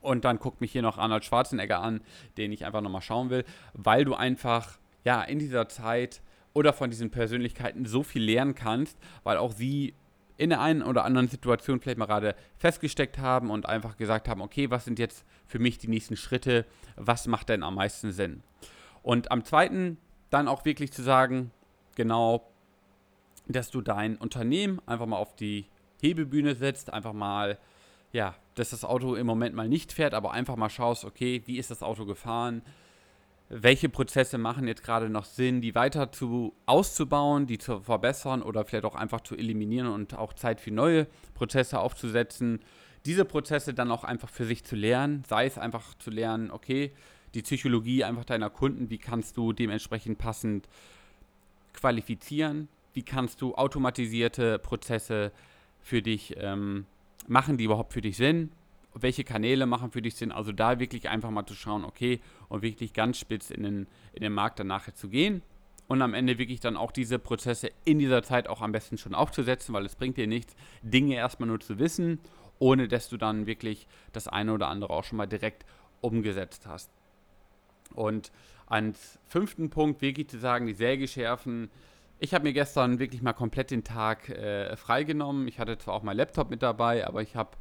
Und 0.00 0.24
dann 0.24 0.38
guckt 0.38 0.60
mich 0.60 0.72
hier 0.72 0.82
noch 0.82 0.98
Arnold 0.98 1.24
Schwarzenegger 1.24 1.80
an, 1.80 2.02
den 2.36 2.52
ich 2.52 2.66
einfach 2.66 2.80
nochmal 2.80 3.00
schauen 3.00 3.30
will, 3.30 3.44
weil 3.72 4.04
du 4.04 4.14
einfach 4.14 4.78
ja, 5.04 5.22
in 5.22 5.38
dieser 5.38 5.68
Zeit 5.68 6.22
oder 6.52 6.72
von 6.72 6.90
diesen 6.90 7.10
Persönlichkeiten 7.10 7.84
so 7.84 8.02
viel 8.02 8.22
lernen 8.24 8.54
kannst, 8.54 8.98
weil 9.22 9.36
auch 9.36 9.52
sie 9.52 9.94
in 10.36 10.50
der 10.50 10.60
einen 10.60 10.82
oder 10.82 11.04
anderen 11.04 11.28
Situation 11.28 11.80
vielleicht 11.80 11.98
mal 11.98 12.06
gerade 12.06 12.34
festgesteckt 12.58 13.18
haben 13.18 13.50
und 13.50 13.66
einfach 13.66 13.96
gesagt 13.96 14.28
haben, 14.28 14.40
okay, 14.40 14.70
was 14.70 14.84
sind 14.84 14.98
jetzt 14.98 15.24
für 15.46 15.58
mich 15.58 15.78
die 15.78 15.88
nächsten 15.88 16.16
Schritte, 16.16 16.64
was 16.96 17.26
macht 17.26 17.48
denn 17.50 17.62
am 17.62 17.76
meisten 17.76 18.10
Sinn? 18.10 18.42
Und 19.02 19.30
am 19.30 19.44
zweiten 19.44 19.98
dann 20.30 20.48
auch 20.48 20.64
wirklich 20.64 20.92
zu 20.92 21.02
sagen, 21.02 21.52
genau, 21.94 22.50
dass 23.46 23.70
du 23.70 23.80
dein 23.80 24.16
Unternehmen 24.16 24.80
einfach 24.86 25.06
mal 25.06 25.18
auf 25.18 25.36
die 25.36 25.66
Hebebühne 26.00 26.54
setzt, 26.54 26.92
einfach 26.92 27.12
mal, 27.12 27.58
ja, 28.12 28.34
dass 28.54 28.70
das 28.70 28.84
Auto 28.84 29.14
im 29.14 29.26
Moment 29.26 29.54
mal 29.54 29.68
nicht 29.68 29.92
fährt, 29.92 30.14
aber 30.14 30.32
einfach 30.32 30.56
mal 30.56 30.70
schaust, 30.70 31.04
okay, 31.04 31.42
wie 31.46 31.58
ist 31.58 31.70
das 31.70 31.82
Auto 31.82 32.06
gefahren? 32.06 32.62
Welche 33.48 33.88
Prozesse 33.88 34.38
machen 34.38 34.66
jetzt 34.66 34.82
gerade 34.82 35.10
noch 35.10 35.24
Sinn, 35.24 35.60
die 35.60 35.74
weiter 35.74 36.10
zu 36.10 36.54
auszubauen, 36.66 37.46
die 37.46 37.58
zu 37.58 37.80
verbessern 37.80 38.42
oder 38.42 38.64
vielleicht 38.64 38.84
auch 38.84 38.94
einfach 38.94 39.20
zu 39.20 39.36
eliminieren 39.36 39.88
und 39.88 40.16
auch 40.16 40.32
Zeit 40.32 40.60
für 40.60 40.70
neue 40.70 41.06
Prozesse 41.34 41.78
aufzusetzen. 41.78 42.60
Diese 43.04 43.24
Prozesse 43.24 43.74
dann 43.74 43.90
auch 43.90 44.04
einfach 44.04 44.30
für 44.30 44.46
sich 44.46 44.64
zu 44.64 44.76
lernen, 44.76 45.24
sei 45.28 45.44
es 45.46 45.58
einfach 45.58 45.94
zu 45.98 46.10
lernen, 46.10 46.50
okay, 46.50 46.92
die 47.34 47.42
Psychologie 47.42 48.04
einfach 48.04 48.24
deiner 48.24 48.48
Kunden, 48.48 48.88
wie 48.88 48.98
kannst 48.98 49.36
du 49.36 49.52
dementsprechend 49.52 50.18
passend 50.18 50.68
qualifizieren, 51.74 52.68
wie 52.94 53.02
kannst 53.02 53.42
du 53.42 53.54
automatisierte 53.56 54.58
Prozesse 54.58 55.32
für 55.82 56.00
dich 56.00 56.34
ähm, 56.38 56.86
machen, 57.26 57.58
die 57.58 57.64
überhaupt 57.64 57.92
für 57.92 58.00
dich 58.00 58.16
Sinn 58.16 58.50
welche 58.94 59.24
Kanäle 59.24 59.66
machen 59.66 59.90
für 59.90 60.02
dich 60.02 60.14
Sinn. 60.14 60.32
Also 60.32 60.52
da 60.52 60.78
wirklich 60.78 61.08
einfach 61.08 61.30
mal 61.30 61.46
zu 61.46 61.54
schauen, 61.54 61.84
okay, 61.84 62.20
und 62.48 62.62
wirklich 62.62 62.92
ganz 62.92 63.18
spitz 63.18 63.50
in 63.50 63.62
den, 63.62 63.86
in 64.12 64.22
den 64.22 64.32
Markt 64.32 64.60
dann 64.60 64.68
nachher 64.68 64.94
zu 64.94 65.08
gehen. 65.08 65.42
Und 65.86 66.00
am 66.00 66.14
Ende 66.14 66.38
wirklich 66.38 66.60
dann 66.60 66.76
auch 66.76 66.92
diese 66.92 67.18
Prozesse 67.18 67.70
in 67.84 67.98
dieser 67.98 68.22
Zeit 68.22 68.48
auch 68.48 68.62
am 68.62 68.72
besten 68.72 68.96
schon 68.96 69.14
aufzusetzen, 69.14 69.74
weil 69.74 69.84
es 69.84 69.96
bringt 69.96 70.16
dir 70.16 70.26
nichts, 70.26 70.56
Dinge 70.82 71.16
erstmal 71.16 71.48
nur 71.48 71.60
zu 71.60 71.78
wissen, 71.78 72.20
ohne 72.58 72.88
dass 72.88 73.08
du 73.08 73.16
dann 73.18 73.46
wirklich 73.46 73.86
das 74.12 74.28
eine 74.28 74.52
oder 74.54 74.68
andere 74.68 74.90
auch 74.90 75.04
schon 75.04 75.18
mal 75.18 75.26
direkt 75.26 75.66
umgesetzt 76.00 76.66
hast. 76.66 76.90
Und 77.94 78.32
als 78.66 79.18
fünften 79.26 79.68
Punkt 79.68 80.00
wirklich 80.00 80.28
zu 80.28 80.38
sagen, 80.38 80.66
die 80.66 80.74
Säge 80.74 81.06
schärfen, 81.06 81.70
ich 82.18 82.32
habe 82.32 82.44
mir 82.44 82.52
gestern 82.52 82.98
wirklich 82.98 83.22
mal 83.22 83.32
komplett 83.32 83.70
den 83.70 83.84
Tag 83.84 84.28
äh, 84.28 84.76
freigenommen. 84.76 85.48
Ich 85.48 85.58
hatte 85.58 85.78
zwar 85.78 85.94
auch 85.94 86.02
mein 86.02 86.16
Laptop 86.16 86.50
mit 86.50 86.62
dabei, 86.62 87.06
aber 87.06 87.22
ich 87.22 87.36
hab, 87.36 87.56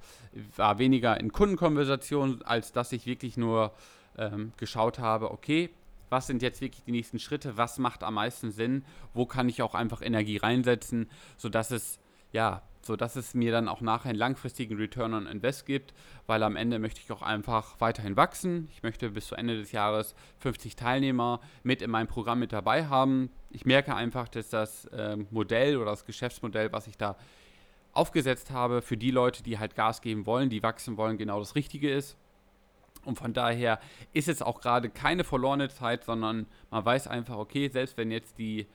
war 0.56 0.80
weniger 0.80 1.20
in 1.20 1.32
Kundenkonversationen, 1.32 2.42
als 2.44 2.72
dass 2.72 2.92
ich 2.92 3.06
wirklich 3.06 3.36
nur 3.36 3.74
ähm, 4.18 4.54
geschaut 4.58 5.00
habe, 5.00 5.32
okay, 5.32 5.70
was 6.10 6.28
sind 6.28 6.42
jetzt 6.44 6.62
wirklich 6.62 6.84
die 6.84 6.92
nächsten 6.92 7.18
Schritte, 7.18 7.58
was 7.58 7.80
macht 7.80 8.04
am 8.04 8.14
meisten 8.14 8.52
Sinn, 8.52 8.86
wo 9.14 9.26
kann 9.26 9.50
ich 9.50 9.64
auch 9.64 9.74
einfach 9.74 10.02
Energie 10.02 10.38
reinsetzen, 10.38 11.10
sodass 11.38 11.72
es 11.72 12.00
ja 12.32 12.62
sodass 12.84 13.16
es 13.16 13.34
mir 13.34 13.52
dann 13.52 13.68
auch 13.68 13.82
nachher 13.82 14.10
einen 14.10 14.20
langfristigen 14.20 14.78
Return 14.78 15.14
on 15.14 15.26
Invest 15.26 15.66
gibt, 15.66 15.94
weil 16.28 16.44
am 16.44 16.56
Ende 16.56 16.80
möchte 16.80 17.02
ich 17.04 17.12
auch 17.12 17.22
einfach 17.22 17.80
weiterhin 17.80 18.16
wachsen. 18.18 18.68
Ich 18.72 18.84
möchte 18.84 19.10
bis 19.10 19.28
zu 19.28 19.36
Ende 19.36 19.58
des 19.58 19.72
Jahres 19.72 20.16
50 20.40 20.76
Teilnehmer 20.76 21.40
mit 21.64 21.82
in 21.82 21.90
meinem 21.90 22.08
Programm 22.08 22.40
mit 22.40 22.52
dabei 22.52 22.88
haben. 22.88 23.30
Ich 23.52 23.66
merke 23.66 23.96
einfach, 23.96 24.28
dass 24.28 24.50
das 24.50 24.86
äh, 24.88 25.18
Modell 25.32 25.78
oder 25.78 25.92
das 25.92 26.06
Geschäftsmodell, 26.06 26.72
was 26.72 26.88
ich 26.88 26.98
da 26.98 27.16
aufgesetzt 27.94 28.52
habe, 28.52 28.82
für 28.82 28.98
die 28.98 29.12
Leute, 29.12 29.44
die 29.44 29.60
halt 29.60 29.76
Gas 29.76 30.02
geben 30.02 30.26
wollen, 30.26 30.50
die 30.50 30.64
wachsen 30.64 30.98
wollen, 30.98 31.18
genau 31.18 31.40
das 31.40 31.56
Richtige 31.56 31.94
ist. 31.94 32.18
Und 33.06 33.18
von 33.18 33.34
daher 33.34 33.80
ist 34.14 34.28
es 34.28 34.42
auch 34.42 34.62
gerade 34.62 34.90
keine 34.90 35.24
verlorene 35.24 35.70
Zeit, 35.70 36.04
sondern 36.06 36.48
man 36.70 36.86
weiß 36.86 37.08
einfach, 37.08 37.38
okay, 37.38 37.70
selbst 37.70 37.98
wenn 37.98 38.12
jetzt 38.12 38.40
die, 38.40 38.66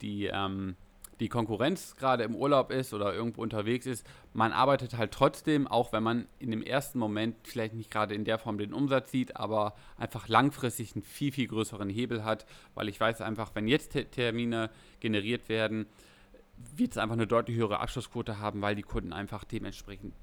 die 0.00 0.26
ähm, 0.26 0.76
die 1.20 1.28
Konkurrenz 1.28 1.96
gerade 1.96 2.24
im 2.24 2.34
Urlaub 2.34 2.70
ist 2.72 2.94
oder 2.94 3.14
irgendwo 3.14 3.42
unterwegs 3.42 3.86
ist, 3.86 4.06
man 4.32 4.52
arbeitet 4.52 4.96
halt 4.96 5.12
trotzdem, 5.12 5.66
auch 5.66 5.92
wenn 5.92 6.02
man 6.02 6.26
in 6.38 6.50
dem 6.50 6.62
ersten 6.62 6.98
Moment 6.98 7.36
vielleicht 7.44 7.74
nicht 7.74 7.90
gerade 7.90 8.14
in 8.14 8.24
der 8.24 8.38
Form 8.38 8.58
den 8.58 8.72
Umsatz 8.72 9.10
sieht, 9.10 9.36
aber 9.36 9.74
einfach 9.98 10.28
langfristig 10.28 10.94
einen 10.94 11.02
viel, 11.02 11.30
viel 11.30 11.46
größeren 11.46 11.90
Hebel 11.90 12.24
hat, 12.24 12.46
weil 12.74 12.88
ich 12.88 12.98
weiß 12.98 13.20
einfach, 13.20 13.54
wenn 13.54 13.68
jetzt 13.68 13.92
Termine 14.12 14.70
generiert 15.00 15.48
werden, 15.48 15.86
wird 16.76 16.92
es 16.92 16.98
einfach 16.98 17.16
eine 17.16 17.26
deutlich 17.26 17.56
höhere 17.56 17.80
Abschlussquote 17.80 18.38
haben, 18.38 18.62
weil 18.62 18.74
die 18.74 18.82
Kunden 18.82 19.12
einfach 19.12 19.44
dementsprechend 19.44 20.14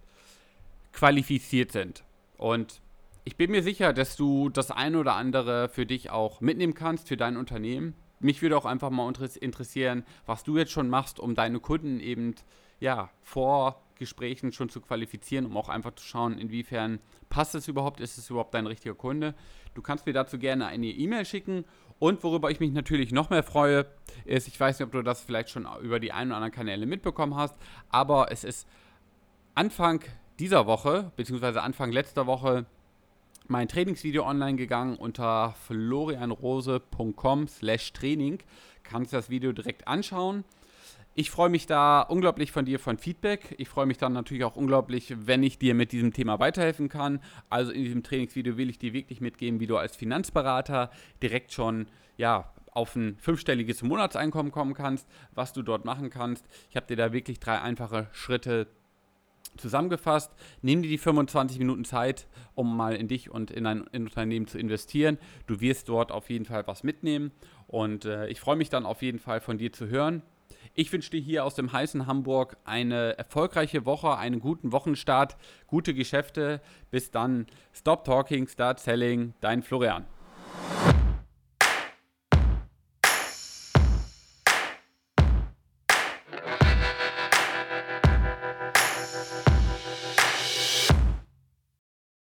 qualifiziert 0.93 1.71
sind. 1.71 2.03
Und 2.38 2.81
ich 3.23 3.36
bin 3.36 3.51
mir 3.51 3.62
sicher, 3.62 3.93
dass 3.93 4.15
du 4.15 4.49
das 4.49 4.71
eine 4.71 4.99
oder 4.99 5.15
andere 5.15 5.69
für 5.69 5.86
dich 5.86 6.10
auch 6.10 6.41
mitnehmen 6.41 6.73
kannst, 6.73 7.07
für 7.07 7.17
dein 7.17 7.38
Unternehmen 7.38 7.93
mich 8.19 8.41
würde 8.41 8.58
auch 8.58 8.65
einfach 8.65 8.89
mal 8.89 9.12
interessieren, 9.41 10.06
was 10.25 10.43
du 10.43 10.58
jetzt 10.58 10.71
schon 10.71 10.89
machst, 10.89 11.19
um 11.19 11.36
deine 11.36 11.60
Kunden 11.60 11.99
eben 11.99 12.36
ja 12.80 13.10
vor 13.21 13.82
Gesprächen 13.95 14.51
schon 14.51 14.69
zu 14.69 14.82
qualifizieren, 14.82 15.45
um 15.45 15.58
auch 15.58 15.69
einfach 15.69 15.95
zu 15.95 16.06
schauen, 16.06 16.38
inwiefern 16.38 16.99
passt 17.30 17.56
es 17.56 17.67
überhaupt, 17.67 17.99
ist 17.99 18.17
es 18.17 18.30
überhaupt 18.30 18.53
dein 18.53 18.67
richtiger 18.67 18.93
Kunde. 18.93 19.34
Du 19.73 19.82
kannst 19.82 20.06
mir 20.06 20.13
dazu 20.13 20.38
gerne 20.38 20.67
eine 20.67 20.88
E-Mail 20.88 21.25
schicken 21.25 21.65
und 21.99 22.23
worüber 22.23 22.51
ich 22.51 22.60
mich 22.60 22.71
natürlich 22.71 23.12
noch 23.12 23.30
mehr 23.30 23.43
freue, 23.43 23.88
ist, 24.25 24.47
ich 24.47 24.60
weiß 24.60 24.80
nicht, 24.80 24.86
ob 24.86 24.91
du 24.91 25.01
das 25.01 25.21
vielleicht 25.21 25.49
schon 25.49 25.67
über 25.82 25.99
die 25.99 26.12
ein 26.12 26.27
oder 26.27 26.38
anderen 26.38 26.53
Kanäle 26.53 26.86
mitbekommen 26.86 27.36
hast, 27.36 27.56
aber 27.89 28.32
es 28.32 28.43
ist 28.43 28.67
Anfang 29.56 30.03
dieser 30.39 30.67
Woche, 30.67 31.12
beziehungsweise 31.15 31.63
Anfang 31.63 31.91
letzter 31.91 32.27
Woche, 32.27 32.67
mein 33.49 33.67
Trainingsvideo 33.67 34.25
online 34.25 34.57
gegangen 34.57 34.95
unter 34.95 35.55
florianrose.com 35.65 37.47
slash 37.47 37.93
Training. 37.93 38.39
Kannst 38.83 39.13
das 39.13 39.29
Video 39.29 39.51
direkt 39.51 39.88
anschauen. 39.88 40.43
Ich 41.19 41.31
freue 41.31 41.49
mich 41.49 41.65
da 41.65 42.01
unglaublich 42.01 42.51
von 42.51 42.65
dir 42.65 42.77
von 42.77 42.99
Feedback. 42.99 43.55
Ich 43.57 43.69
freue 43.69 43.88
mich 43.88 43.97
dann 43.97 44.13
natürlich 44.13 44.43
auch 44.43 44.55
unglaublich, 44.55 45.15
wenn 45.17 45.41
ich 45.41 45.57
dir 45.57 45.73
mit 45.73 45.91
diesem 45.91 46.13
Thema 46.13 46.39
weiterhelfen 46.39 46.89
kann. 46.89 47.21
Also 47.49 47.71
in 47.71 47.83
diesem 47.83 48.03
Trainingsvideo 48.03 48.55
will 48.55 48.69
ich 48.69 48.77
dir 48.77 48.93
wirklich 48.93 49.19
mitgeben, 49.19 49.60
wie 49.60 49.65
du 49.65 49.77
als 49.77 49.95
Finanzberater 49.95 50.91
direkt 51.23 51.51
schon 51.53 51.88
ja, 52.17 52.53
auf 52.71 52.95
ein 52.95 53.17
fünfstelliges 53.19 53.81
Monatseinkommen 53.81 54.51
kommen 54.51 54.75
kannst, 54.75 55.07
was 55.33 55.53
du 55.53 55.63
dort 55.63 55.86
machen 55.86 56.12
kannst. 56.12 56.45
Ich 56.69 56.75
habe 56.75 56.86
dir 56.86 56.95
da 56.95 57.12
wirklich 57.12 57.39
drei 57.39 57.60
einfache 57.62 58.07
Schritte 58.12 58.67
zusammengefasst. 59.57 60.31
Nimm 60.62 60.81
dir 60.81 60.89
die 60.89 60.97
25 60.97 61.60
Minuten 61.60 61.86
Zeit, 61.86 62.27
um 62.55 62.75
mal 62.75 62.95
in 62.95 63.07
dich 63.07 63.29
und 63.29 63.51
in 63.51 63.65
ein, 63.65 63.86
in 63.91 64.03
Unternehmen 64.03 64.47
zu 64.47 64.57
investieren. 64.57 65.17
Du 65.45 65.62
wirst 65.62 65.89
dort 65.89 66.12
auf 66.12 66.29
jeden 66.29 66.45
Fall 66.45 66.67
was 66.67 66.83
mitnehmen 66.83 67.31
und 67.67 68.05
äh, 68.05 68.27
ich 68.27 68.39
freue 68.39 68.55
mich 68.55 68.69
dann 68.69 68.86
auf 68.86 69.01
jeden 69.01 69.19
Fall 69.19 69.41
von 69.41 69.57
dir 69.57 69.71
zu 69.71 69.88
hören. 69.88 70.21
Ich 70.73 70.91
wünsche 70.91 71.12
dir 71.12 71.19
hier 71.19 71.43
aus 71.43 71.55
dem 71.55 71.71
heißen 71.73 72.07
Hamburg 72.07 72.57
eine 72.63 73.17
erfolgreiche 73.17 73.86
Woche, 73.86 74.17
einen 74.17 74.39
guten 74.39 74.71
Wochenstart, 74.71 75.38
gute 75.65 75.93
Geschäfte. 75.93 76.62
Bis 76.91 77.12
dann. 77.12 77.47
Stop 77.73 78.03
Talking, 78.03 78.47
Start 78.47 78.79
Selling. 78.79 79.33
Dein 79.41 79.63
Florian. 79.63 80.05